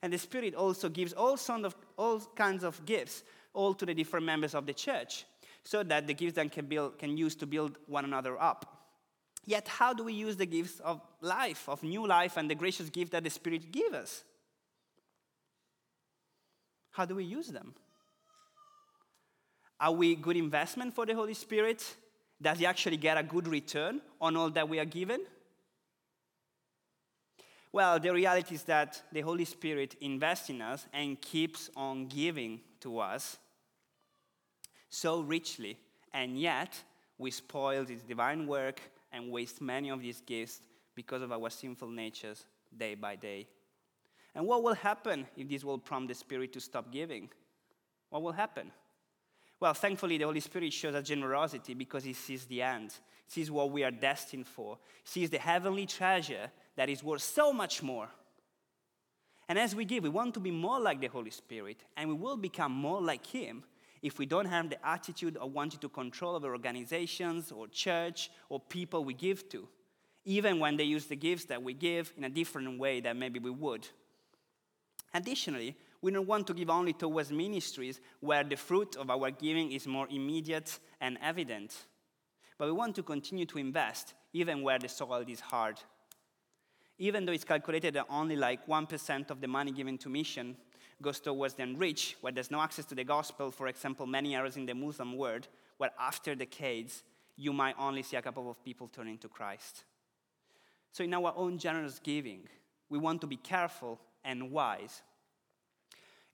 And 0.02 0.12
the 0.12 0.18
Spirit 0.18 0.56
also 0.56 0.90
gives 0.90 1.14
all, 1.14 1.38
of, 1.64 1.76
all 1.98 2.20
kinds 2.36 2.64
of 2.64 2.84
gifts, 2.86 3.24
all 3.54 3.76
to 3.76 3.86
the 3.86 3.94
different 3.94 4.26
members 4.26 4.56
of 4.56 4.66
the 4.66 4.74
church, 4.74 5.26
so 5.64 5.84
that 5.84 6.08
the 6.08 6.14
gifts 6.16 6.34
then 6.34 6.50
can, 6.50 6.66
build, 6.66 6.98
can 6.98 7.16
use 7.16 7.36
to 7.36 7.46
build 7.46 7.78
one 7.86 8.04
another 8.04 8.42
up. 8.42 8.74
Yet, 9.46 9.68
how 9.68 9.94
do 9.94 10.04
we 10.04 10.14
use 10.14 10.36
the 10.36 10.46
gifts 10.46 10.80
of 10.80 11.00
life, 11.22 11.70
of 11.70 11.84
new 11.84 12.06
life, 12.06 12.38
and 12.38 12.50
the 12.50 12.56
gracious 12.56 12.90
gift 12.90 13.12
that 13.12 13.24
the 13.24 13.30
Spirit 13.30 13.72
gives 13.72 13.96
us? 13.96 14.24
How 16.92 17.06
do 17.06 17.16
we 17.16 17.24
use 17.24 17.48
them? 17.48 17.76
Are 19.80 19.92
we 19.92 20.16
good 20.16 20.38
investment 20.38 20.94
for 20.94 21.06
the 21.06 21.14
Holy 21.14 21.34
Spirit? 21.34 21.96
Does 22.42 22.60
he 22.60 22.66
actually 22.66 22.98
get 22.98 23.18
a 23.18 23.24
good 23.24 23.48
return 23.48 24.02
on 24.20 24.36
all 24.36 24.50
that 24.52 24.68
we 24.68 24.80
are 24.80 24.86
given? 24.86 25.22
Well, 27.72 28.00
the 28.00 28.14
reality 28.14 28.56
is 28.56 28.64
that 28.64 29.02
the 29.12 29.22
Holy 29.22 29.46
Spirit 29.46 29.96
invests 30.02 30.50
in 30.50 30.62
us 30.62 30.88
and 30.94 31.20
keeps 31.22 31.70
on 31.76 32.08
giving 32.08 32.62
to 32.80 33.00
us 33.00 33.38
so 34.90 35.22
richly, 35.22 35.78
and 36.14 36.40
yet 36.40 36.82
we 37.18 37.30
spoil 37.30 37.86
his 37.86 38.02
divine 38.04 38.48
work 38.48 38.82
and 39.12 39.32
waste 39.32 39.62
many 39.62 39.90
of 39.90 40.02
these 40.02 40.22
gifts 40.22 40.62
because 40.96 41.22
of 41.22 41.32
our 41.32 41.50
sinful 41.50 41.90
natures 41.90 42.46
day 42.76 42.96
by 42.96 43.16
day. 43.16 43.48
And 44.34 44.46
what 44.46 44.64
will 44.64 44.74
happen 44.74 45.28
if 45.36 45.50
this 45.50 45.64
will 45.64 45.78
prompt 45.78 46.08
the 46.08 46.16
Spirit 46.16 46.54
to 46.54 46.60
stop 46.60 46.92
giving? 46.92 47.30
What 48.10 48.22
will 48.22 48.32
happen? 48.32 48.72
Well, 49.60 49.74
thankfully, 49.74 50.18
the 50.18 50.26
Holy 50.26 50.40
Spirit 50.40 50.72
shows 50.72 50.94
us 50.94 51.08
generosity 51.08 51.74
because 51.74 52.04
He 52.04 52.14
sees 52.14 52.46
the 52.46 52.62
end, 52.62 52.94
sees 53.28 53.50
what 53.50 53.72
we 53.72 53.84
are 53.84 53.92
destined 53.92 54.48
for, 54.48 54.78
sees 55.04 55.30
the 55.30 55.40
heavenly 55.40 55.86
treasure 55.86 56.52
that 56.76 56.90
is 56.90 57.04
worth 57.04 57.24
so 57.24 57.52
much 57.52 57.82
more. 57.82 58.10
And 59.50 59.58
as 59.58 59.76
we 59.76 59.86
give, 59.86 60.04
we 60.04 60.10
want 60.10 60.34
to 60.36 60.40
be 60.40 60.52
more 60.52 60.80
like 60.80 61.00
the 61.02 61.08
Holy 61.08 61.32
Spirit, 61.32 61.78
and 61.96 62.10
we 62.10 62.16
will 62.16 62.38
become 62.38 62.72
more 62.72 63.02
like 63.02 63.26
Him 63.26 63.64
if 64.02 64.20
we 64.20 64.26
don't 64.26 64.46
have 64.46 64.70
the 64.70 64.88
attitude 64.88 65.38
of 65.38 65.54
wanting 65.54 65.80
to 65.80 65.90
control 65.90 66.36
our 66.36 66.52
organizations 66.52 67.52
or 67.52 67.68
church 67.68 68.30
or 68.50 68.60
people 68.60 69.04
we 69.04 69.14
give 69.14 69.50
to, 69.50 69.68
even 70.26 70.60
when 70.60 70.78
they 70.78 70.84
use 70.84 71.06
the 71.06 71.16
gifts 71.16 71.46
that 71.46 71.64
we 71.64 71.74
give 71.74 72.14
in 72.16 72.26
a 72.26 72.30
different 72.30 72.78
way 72.78 73.00
than 73.00 73.18
maybe 73.18 73.40
we 73.40 73.50
would. 73.50 73.88
Additionally, 75.14 75.76
we 76.02 76.12
don't 76.12 76.28
want 76.28 76.48
to 76.48 76.54
give 76.54 76.70
only 76.70 76.94
towards 76.94 77.32
ministries 77.32 78.00
where 78.20 78.44
the 78.44 78.56
fruit 78.56 78.96
of 78.96 79.10
our 79.10 79.32
giving 79.32 79.72
is 79.72 79.88
more 79.88 80.08
immediate 80.10 80.80
and 81.02 81.18
evident. 81.22 81.86
But 82.58 82.68
we 82.68 82.72
want 82.72 82.96
to 82.96 83.04
continue 83.04 83.46
to 83.48 83.58
invest 83.58 84.14
even 84.34 84.62
where 84.62 84.80
the 84.80 84.90
soil 84.90 85.24
is 85.28 85.40
hard. 85.40 85.80
Even 87.00 87.26
though 87.26 87.32
it's 87.32 87.44
calculated 87.44 87.94
that 87.94 88.06
only 88.10 88.36
like 88.36 88.66
1% 88.68 89.30
of 89.30 89.42
the 89.42 89.48
money 89.48 89.72
given 89.72 89.98
to 90.00 90.10
mission 90.10 90.58
goes 91.02 91.20
towards 91.20 91.54
the 91.54 91.64
unreached, 91.64 92.16
where 92.22 92.34
there's 92.34 92.50
no 92.50 92.60
access 92.60 92.86
to 92.86 92.96
the 92.96 93.04
gospel, 93.04 93.52
for 93.52 93.68
example, 93.68 94.08
many 94.08 94.36
areas 94.36 94.58
in 94.58 94.66
the 94.66 94.74
Muslim 94.74 95.16
world, 95.16 95.48
where 95.78 95.92
after 96.00 96.34
decades 96.34 97.04
you 97.36 97.54
might 97.54 97.76
only 97.78 98.02
see 98.02 98.18
a 98.18 98.22
couple 98.22 98.50
of 98.50 98.64
people 98.64 98.88
turning 98.88 99.18
to 99.20 99.28
Christ. 99.28 99.84
So, 100.92 101.04
in 101.04 101.14
our 101.14 101.34
own 101.36 101.60
generous 101.60 102.00
giving, 102.00 102.48
we 102.90 102.98
want 102.98 103.22
to 103.22 103.28
be 103.28 103.38
careful 103.38 104.00
and 104.24 104.52
wise 104.52 105.04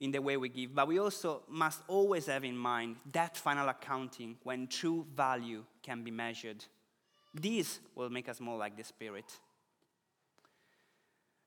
in 0.04 0.12
the 0.12 0.22
way 0.22 0.36
we 0.36 0.50
give, 0.50 0.76
but 0.76 0.86
we 0.86 1.00
also 1.00 1.44
must 1.48 1.82
always 1.88 2.26
have 2.26 2.44
in 2.44 2.58
mind 2.58 2.98
that 3.14 3.38
final 3.38 3.70
accounting 3.70 4.36
when 4.44 4.68
true 4.68 5.06
value 5.16 5.64
can 5.82 6.04
be 6.04 6.12
measured. 6.12 6.66
This 7.34 7.80
will 7.96 8.10
make 8.10 8.28
us 8.28 8.42
more 8.42 8.58
like 8.58 8.76
the 8.76 8.84
Spirit. 8.84 9.40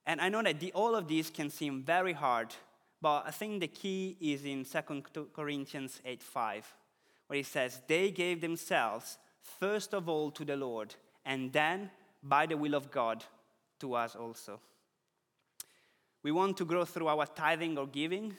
And 0.07 0.19
I 0.19 0.29
know 0.29 0.41
that 0.41 0.59
the, 0.59 0.71
all 0.73 0.95
of 0.95 1.07
these 1.07 1.29
can 1.29 1.51
seem 1.51 1.83
very 1.83 2.13
hard, 2.13 2.55
but 2.99 3.27
I 3.27 3.31
think 3.31 3.61
the 3.61 3.67
key 3.67 4.17
is 4.19 4.43
in 4.43 4.65
2 4.65 5.27
Corinthians 5.35 6.01
8 6.03 6.23
5, 6.23 6.73
where 7.27 7.39
it 7.39 7.45
says, 7.45 7.81
They 7.85 8.09
gave 8.09 8.41
themselves 8.41 9.19
first 9.59 9.93
of 9.93 10.09
all 10.09 10.31
to 10.31 10.43
the 10.43 10.55
Lord, 10.55 10.95
and 11.23 11.53
then, 11.53 11.91
by 12.23 12.47
the 12.47 12.57
will 12.57 12.73
of 12.73 12.89
God, 12.89 13.23
to 13.81 13.93
us 13.93 14.15
also. 14.15 14.59
We 16.23 16.31
want 16.31 16.57
to 16.57 16.65
grow 16.65 16.85
through 16.85 17.07
our 17.07 17.25
tithing 17.25 17.77
or 17.77 17.87
giving, 17.87 18.35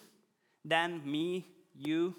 then 0.64 1.00
me, 1.04 1.46
you, 1.74 2.14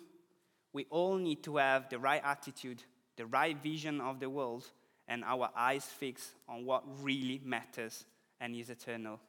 we 0.73 0.85
all 0.89 1.17
need 1.17 1.43
to 1.43 1.57
have 1.57 1.89
the 1.89 1.99
right 1.99 2.21
attitude, 2.23 2.83
the 3.17 3.25
right 3.25 3.57
vision 3.61 3.99
of 4.01 4.19
the 4.19 4.29
world, 4.29 4.65
and 5.07 5.23
our 5.23 5.49
eyes 5.55 5.85
fixed 5.85 6.31
on 6.47 6.65
what 6.65 6.83
really 7.03 7.41
matters 7.43 8.05
and 8.39 8.55
is 8.55 8.69
eternal. 8.69 9.19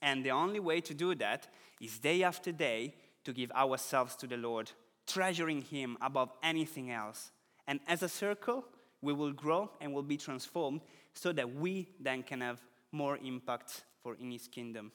And 0.00 0.24
the 0.24 0.30
only 0.30 0.60
way 0.60 0.80
to 0.82 0.94
do 0.94 1.14
that 1.16 1.48
is 1.80 1.98
day 1.98 2.22
after 2.22 2.52
day 2.52 2.94
to 3.24 3.32
give 3.32 3.50
ourselves 3.52 4.14
to 4.16 4.26
the 4.26 4.36
Lord, 4.36 4.70
treasuring 5.06 5.62
Him 5.62 5.98
above 6.00 6.30
anything 6.42 6.90
else. 6.90 7.32
And 7.66 7.80
as 7.88 8.02
a 8.02 8.08
circle, 8.08 8.64
we 9.02 9.12
will 9.12 9.32
grow 9.32 9.70
and 9.80 9.92
will 9.92 10.02
be 10.02 10.16
transformed 10.16 10.82
so 11.14 11.32
that 11.32 11.54
we 11.54 11.88
then 11.98 12.22
can 12.22 12.40
have 12.40 12.60
more 12.92 13.18
impact 13.18 13.84
for 14.02 14.14
in 14.14 14.30
His 14.30 14.46
kingdom. 14.46 14.92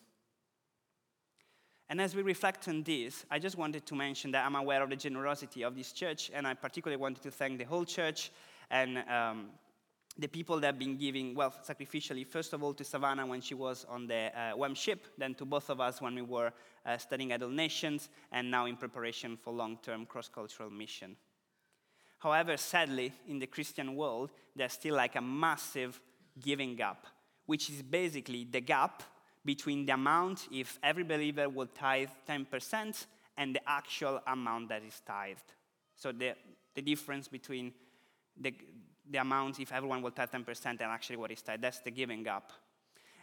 And 1.91 1.99
as 1.99 2.15
we 2.15 2.21
reflect 2.21 2.69
on 2.69 2.84
this, 2.84 3.25
I 3.30 3.38
just 3.38 3.58
wanted 3.58 3.86
to 3.86 3.95
mention 3.95 4.32
that 4.32 4.45
I'm 4.45 4.56
aware 4.56 4.82
of 4.82 4.89
the 4.89 4.95
generosity 4.95 5.63
of 5.63 5.75
this 5.75 5.91
church, 5.91 6.32
and 6.34 6.47
I 6.47 6.54
particularly 6.54 6.95
wanted 6.95 7.21
to 7.23 7.32
thank 7.32 7.58
the 7.58 7.65
whole 7.65 7.84
church 7.84 8.32
and 8.69 8.99
um, 9.10 9.49
the 10.17 10.30
people 10.30 10.58
that 10.62 10.67
have 10.67 10.80
been 10.80 10.95
giving, 10.95 11.36
well, 11.36 11.54
sacrificially, 11.67 12.25
first 12.25 12.54
of 12.54 12.63
all 12.63 12.73
to 12.75 12.86
Savannah 12.86 13.27
when 13.27 13.41
she 13.41 13.56
was 13.56 13.86
on 13.89 14.08
the 14.08 14.32
uh, 14.34 14.56
YWAM 14.56 14.73
ship, 14.73 15.06
then 15.17 15.36
to 15.36 15.43
both 15.43 15.69
of 15.69 15.82
us 15.82 16.01
when 16.01 16.15
we 16.15 16.21
were 16.21 16.54
uh, 16.86 16.97
studying 16.97 17.34
at 17.34 17.43
All 17.43 17.49
Nations, 17.49 18.08
and 18.32 18.49
now 18.49 18.67
in 18.67 18.77
preparation 18.77 19.36
for 19.36 19.51
long 19.51 19.77
term 19.84 20.06
cross 20.06 20.30
cultural 20.30 20.69
mission. 20.69 21.17
However, 22.19 22.56
sadly, 22.56 23.12
in 23.27 23.38
the 23.38 23.47
Christian 23.47 23.97
world, 23.97 24.32
there's 24.56 24.71
still 24.71 24.95
like 24.95 25.17
a 25.17 25.21
massive 25.21 25.99
giving 26.39 26.77
gap, 26.77 27.06
which 27.47 27.69
is 27.69 27.82
basically 27.82 28.47
the 28.49 28.62
gap 28.62 29.04
between 29.43 29.86
the 29.86 29.93
amount 29.93 30.47
if 30.51 30.77
every 30.84 31.04
believer 31.04 31.49
will 31.49 31.67
tithe 31.67 32.10
10% 32.27 33.06
and 33.38 33.56
the 33.56 33.62
actual 33.67 34.21
amount 34.27 34.69
that 34.69 34.84
is 34.84 35.01
tithed. 35.06 35.54
So 35.95 36.12
the, 36.12 36.36
the 36.75 36.82
difference 36.82 37.27
between 37.27 37.73
the, 38.39 38.54
the 39.10 39.19
amount 39.19 39.60
if 39.60 39.71
everyone 39.71 40.01
will 40.01 40.12
tithe 40.12 40.30
10% 40.30 40.65
and 40.65 40.82
actually 40.82 41.17
what 41.17 41.32
is 41.32 41.41
tithed, 41.41 41.63
that's 41.63 41.80
the 41.80 41.91
giving 41.91 42.27
up. 42.27 42.51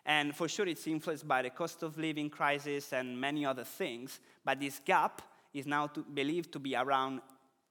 And 0.05 0.35
for 0.35 0.49
sure 0.49 0.67
it's 0.67 0.87
influenced 0.87 1.29
by 1.29 1.43
the 1.43 1.51
cost 1.51 1.83
of 1.83 1.99
living 1.99 2.31
crisis 2.31 2.93
and 2.93 3.21
many 3.21 3.45
other 3.45 3.65
things, 3.65 4.21
but 4.45 4.59
this 4.59 4.81
gap 4.85 5.23
is 5.53 5.67
now 5.67 5.87
to, 5.89 6.01
believed 6.03 6.53
to 6.53 6.59
be 6.59 6.75
around 6.75 7.21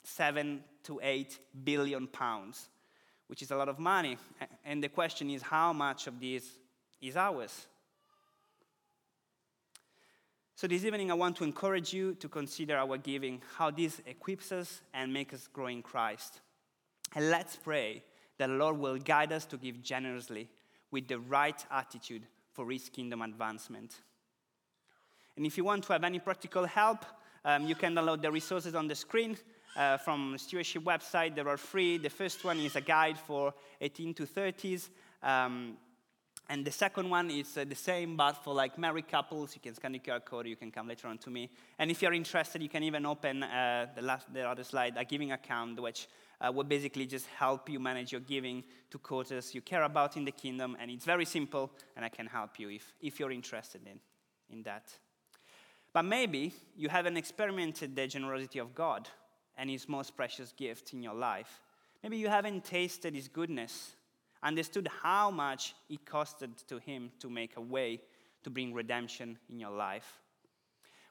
7 0.03 0.63
to 0.83 0.99
8 1.03 1.39
billion 1.63 2.07
pounds, 2.07 2.69
which 3.27 3.41
is 3.41 3.51
a 3.51 3.55
lot 3.55 3.69
of 3.69 3.79
money. 3.79 4.17
And 4.63 4.83
the 4.83 4.89
question 4.89 5.29
is 5.29 5.41
how 5.41 5.73
much 5.73 6.07
of 6.07 6.19
this 6.19 6.43
is 7.01 7.17
ours? 7.17 7.67
So, 10.57 10.65
this 10.65 10.85
evening, 10.85 11.11
I 11.11 11.13
want 11.13 11.35
to 11.35 11.43
encourage 11.43 11.93
you 11.93 12.15
to 12.15 12.27
consider 12.27 12.77
our 12.77 12.97
giving, 12.97 13.43
how 13.57 13.69
this 13.69 14.01
equips 14.07 14.51
us 14.51 14.81
and 14.91 15.13
makes 15.13 15.35
us 15.35 15.47
grow 15.53 15.67
in 15.67 15.83
Christ. 15.83 16.41
And 17.13 17.29
let's 17.29 17.55
pray 17.55 18.01
that 18.39 18.47
the 18.47 18.55
Lord 18.55 18.79
will 18.79 18.97
guide 18.97 19.31
us 19.31 19.45
to 19.45 19.57
give 19.57 19.83
generously 19.83 20.49
with 20.89 21.07
the 21.07 21.19
right 21.19 21.63
attitude 21.69 22.23
for 22.53 22.71
His 22.71 22.89
kingdom 22.89 23.21
advancement. 23.21 24.01
And 25.35 25.45
if 25.45 25.59
you 25.59 25.63
want 25.63 25.83
to 25.83 25.93
have 25.93 26.03
any 26.03 26.17
practical 26.17 26.65
help, 26.65 27.05
um, 27.45 27.67
you 27.67 27.75
can 27.75 27.93
download 27.93 28.23
the 28.23 28.31
resources 28.31 28.73
on 28.73 28.87
the 28.87 28.95
screen 28.95 29.37
uh, 29.75 29.97
from 29.97 30.31
the 30.31 30.39
stewardship 30.39 30.81
website. 30.81 31.35
They 31.35 31.41
are 31.41 31.57
free. 31.57 31.99
The 31.99 32.09
first 32.09 32.43
one 32.43 32.57
is 32.57 32.75
a 32.75 32.81
guide 32.81 33.19
for 33.19 33.53
18 33.79 34.15
to 34.15 34.25
30s. 34.25 34.89
Um, 35.21 35.77
And 36.49 36.63
the 36.63 36.71
second 36.71 37.09
one 37.09 37.29
is 37.29 37.57
uh, 37.57 37.65
the 37.67 37.75
same, 37.75 38.15
but 38.15 38.33
for 38.43 38.53
like 38.53 38.77
married 38.77 39.09
couples, 39.09 39.53
you 39.53 39.59
can 39.59 39.75
scan 39.75 39.91
the 39.91 39.99
QR 39.99 40.23
code, 40.23 40.47
you 40.47 40.55
can 40.55 40.71
come 40.71 40.87
later 40.87 41.09
on 41.09 41.17
to 41.19 41.29
me. 41.29 41.49
And 41.77 41.91
if 41.91 42.01
you're 42.01 42.13
interested, 42.13 42.61
you 42.61 42.69
can 42.69 42.83
even 42.83 43.05
open 43.05 43.43
uh, 43.43 43.87
the, 43.93 44.01
last, 44.01 44.33
the 44.33 44.47
other 44.47 44.63
slide, 44.63 44.95
a 44.97 45.03
giving 45.03 45.33
account, 45.33 45.81
which 45.81 46.07
uh, 46.39 46.49
will 46.51 46.63
basically 46.63 47.05
just 47.05 47.25
help 47.37 47.69
you 47.69 47.81
manage 47.81 48.13
your 48.13 48.21
giving 48.21 48.63
to 48.91 48.97
causes 48.97 49.53
you 49.53 49.61
care 49.61 49.83
about 49.83 50.15
in 50.15 50.23
the 50.23 50.31
kingdom. 50.31 50.77
And 50.79 50.89
it's 50.89 51.03
very 51.03 51.25
simple, 51.25 51.69
and 51.97 52.05
I 52.05 52.09
can 52.09 52.27
help 52.27 52.59
you 52.59 52.69
if, 52.69 52.93
if 53.01 53.19
you're 53.19 53.31
interested 53.31 53.81
in, 53.85 53.99
in 54.49 54.63
that. 54.63 54.89
But 55.91 56.03
maybe 56.03 56.53
you 56.77 56.87
haven't 56.87 57.17
experimented 57.17 57.93
the 57.93 58.07
generosity 58.07 58.59
of 58.59 58.73
God 58.73 59.09
and 59.57 59.69
His 59.69 59.89
most 59.89 60.15
precious 60.15 60.53
gift 60.53 60.93
in 60.93 61.03
your 61.03 61.15
life. 61.15 61.59
Maybe 62.03 62.17
you 62.17 62.29
haven't 62.29 62.63
tasted 62.63 63.15
His 63.15 63.27
goodness 63.27 63.95
understood 64.43 64.87
how 65.01 65.31
much 65.31 65.75
it 65.89 66.05
costed 66.05 66.65
to 66.67 66.77
him 66.79 67.11
to 67.19 67.29
make 67.29 67.57
a 67.57 67.61
way 67.61 68.01
to 68.43 68.49
bring 68.49 68.73
redemption 68.73 69.37
in 69.49 69.59
your 69.59 69.71
life. 69.71 70.19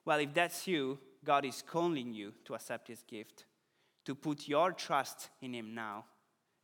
Well, 0.04 0.20
if 0.20 0.32
that's 0.32 0.66
you, 0.66 0.98
God 1.24 1.44
is 1.44 1.62
calling 1.62 2.12
you 2.12 2.32
to 2.44 2.54
accept 2.54 2.88
his 2.88 3.02
gift, 3.02 3.44
to 4.04 4.14
put 4.14 4.46
your 4.46 4.72
trust 4.72 5.30
in 5.42 5.52
him 5.52 5.74
now, 5.74 6.04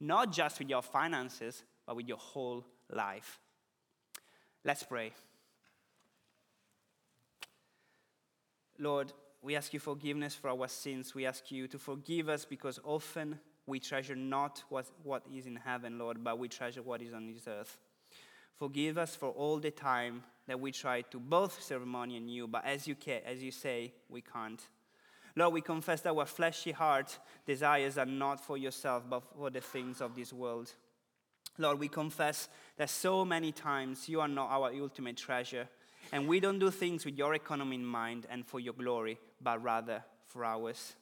not 0.00 0.32
just 0.32 0.58
with 0.58 0.68
your 0.68 0.82
finances, 0.82 1.64
but 1.86 1.96
with 1.96 2.08
your 2.08 2.18
whole 2.18 2.64
life. 2.88 3.40
Let's 4.64 4.84
pray. 4.84 5.12
Lord, 8.78 9.12
we 9.42 9.56
ask 9.56 9.74
you 9.74 9.80
forgiveness 9.80 10.36
for 10.36 10.50
our 10.50 10.68
sins. 10.68 11.14
We 11.14 11.26
ask 11.26 11.50
you 11.50 11.66
to 11.68 11.78
forgive 11.78 12.28
us 12.28 12.44
because 12.44 12.78
often 12.84 13.40
we 13.66 13.78
treasure 13.78 14.16
not 14.16 14.62
what, 14.68 14.86
what 15.02 15.22
is 15.32 15.46
in 15.46 15.56
heaven, 15.56 15.98
Lord, 15.98 16.22
but 16.22 16.38
we 16.38 16.48
treasure 16.48 16.82
what 16.82 17.02
is 17.02 17.14
on 17.14 17.32
this 17.32 17.46
earth. 17.46 17.78
Forgive 18.56 18.98
us 18.98 19.14
for 19.14 19.30
all 19.30 19.58
the 19.58 19.70
time 19.70 20.22
that 20.46 20.60
we 20.60 20.72
try 20.72 21.02
to 21.02 21.18
both 21.18 21.62
serve 21.62 21.86
money 21.86 22.16
and 22.16 22.30
you, 22.30 22.46
but 22.46 22.64
as 22.64 22.86
you, 22.86 22.96
as 23.24 23.42
you 23.42 23.50
say, 23.50 23.92
we 24.08 24.20
can't. 24.20 24.60
Lord, 25.34 25.54
we 25.54 25.60
confess 25.60 26.00
that 26.02 26.14
our 26.14 26.26
fleshy 26.26 26.72
heart 26.72 27.18
desires 27.46 27.96
are 27.96 28.06
not 28.06 28.44
for 28.44 28.58
yourself, 28.58 29.04
but 29.08 29.22
for 29.36 29.50
the 29.50 29.60
things 29.60 30.00
of 30.00 30.14
this 30.14 30.32
world. 30.32 30.72
Lord, 31.58 31.78
we 31.78 31.88
confess 31.88 32.48
that 32.76 32.90
so 32.90 33.24
many 33.24 33.52
times 33.52 34.08
you 34.08 34.20
are 34.20 34.28
not 34.28 34.50
our 34.50 34.72
ultimate 34.80 35.16
treasure, 35.16 35.68
and 36.12 36.28
we 36.28 36.40
don't 36.40 36.58
do 36.58 36.70
things 36.70 37.04
with 37.04 37.16
your 37.16 37.34
economy 37.34 37.76
in 37.76 37.84
mind 37.84 38.26
and 38.30 38.46
for 38.46 38.60
your 38.60 38.74
glory, 38.74 39.18
but 39.40 39.62
rather 39.62 40.02
for 40.26 40.44
ours. 40.44 40.94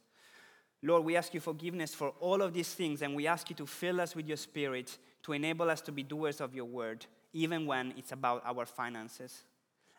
Lord, 0.83 1.05
we 1.05 1.17
ask 1.17 1.35
you 1.35 1.41
forgiveness 1.41 1.95
for 1.95 2.15
all 2.21 2.41
of 2.41 2.55
these 2.55 2.73
things, 2.73 3.03
and 3.03 3.15
we 3.15 3.27
ask 3.27 3.51
you 3.51 3.57
to 3.57 3.67
fill 3.67 4.01
us 4.01 4.17
with 4.17 4.27
your 4.27 4.39
spirit 4.39 4.97
to 5.23 5.33
enable 5.33 5.69
us 5.71 5.81
to 5.83 5.93
be 5.93 6.03
doers 6.03 6.41
of 6.41 6.55
your 6.55 6.65
word, 6.65 7.05
even 7.33 7.67
when 7.67 7.93
it's 7.97 8.13
about 8.13 8.43
our 8.47 8.65
finances. 8.65 9.45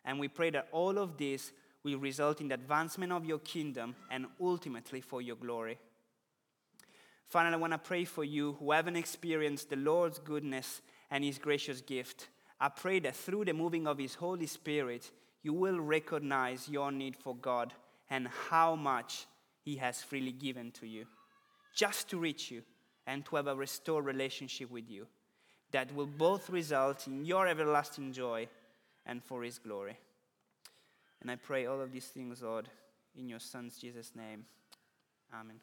And 0.04 0.20
we 0.20 0.28
pray 0.28 0.50
that 0.52 0.68
all 0.72 0.98
of 0.98 1.18
this 1.18 1.52
will 1.84 2.00
result 2.00 2.42
in 2.42 2.48
the 2.48 2.56
advancement 2.56 3.12
of 3.12 3.26
your 3.26 3.40
kingdom 3.40 3.96
and 4.10 4.26
ultimately 4.40 5.02
for 5.02 5.22
your 5.22 5.36
glory. 5.36 5.78
Finally, 7.28 7.54
I 7.54 7.58
want 7.58 7.74
to 7.74 7.78
pray 7.78 8.04
for 8.04 8.24
you 8.24 8.58
who 8.60 8.72
haven't 8.72 8.96
experienced 8.96 9.70
the 9.70 9.76
Lord's 9.76 10.20
goodness 10.20 10.82
and 11.10 11.24
his 11.24 11.38
gracious 11.38 11.82
gift. 11.82 12.28
I 12.60 12.70
pray 12.70 13.00
that 13.00 13.16
through 13.16 13.46
the 13.46 13.54
moving 13.54 13.88
of 13.88 13.98
his 13.98 14.16
Holy 14.16 14.48
Spirit, 14.48 15.10
you 15.44 15.54
will 15.54 15.80
recognize 15.80 16.68
your 16.68 16.92
need 16.92 17.16
for 17.16 17.36
God 17.36 17.74
and 18.10 18.28
how 18.50 18.76
much 18.76 19.28
he 19.64 19.76
has 19.78 20.02
freely 20.02 20.32
given 20.32 20.72
to 20.72 20.88
you, 20.88 21.06
just 21.76 22.10
to 22.10 22.18
reach 22.18 22.52
you 22.52 22.64
and 23.08 23.26
to 23.26 23.36
have 23.36 23.48
a 23.48 23.56
restored 23.56 24.06
relationship 24.06 24.70
with 24.70 24.90
you 24.90 25.08
that 25.72 25.94
will 25.96 26.06
both 26.06 26.50
result 26.50 27.08
in 27.08 27.26
your 27.26 27.48
everlasting 27.48 28.12
joy 28.12 28.48
and 29.06 29.24
for 29.24 29.44
his 29.44 29.58
glory. 29.58 29.98
And 31.22 31.32
I 31.32 31.36
pray 31.36 31.66
all 31.66 31.82
of 31.82 31.92
these 31.92 32.08
things, 32.08 32.42
Lord, 32.42 32.68
in 33.16 33.30
your 33.30 33.40
Son's 33.40 33.78
Jesus' 33.78 34.14
name. 34.16 34.46
Amen. 35.34 35.60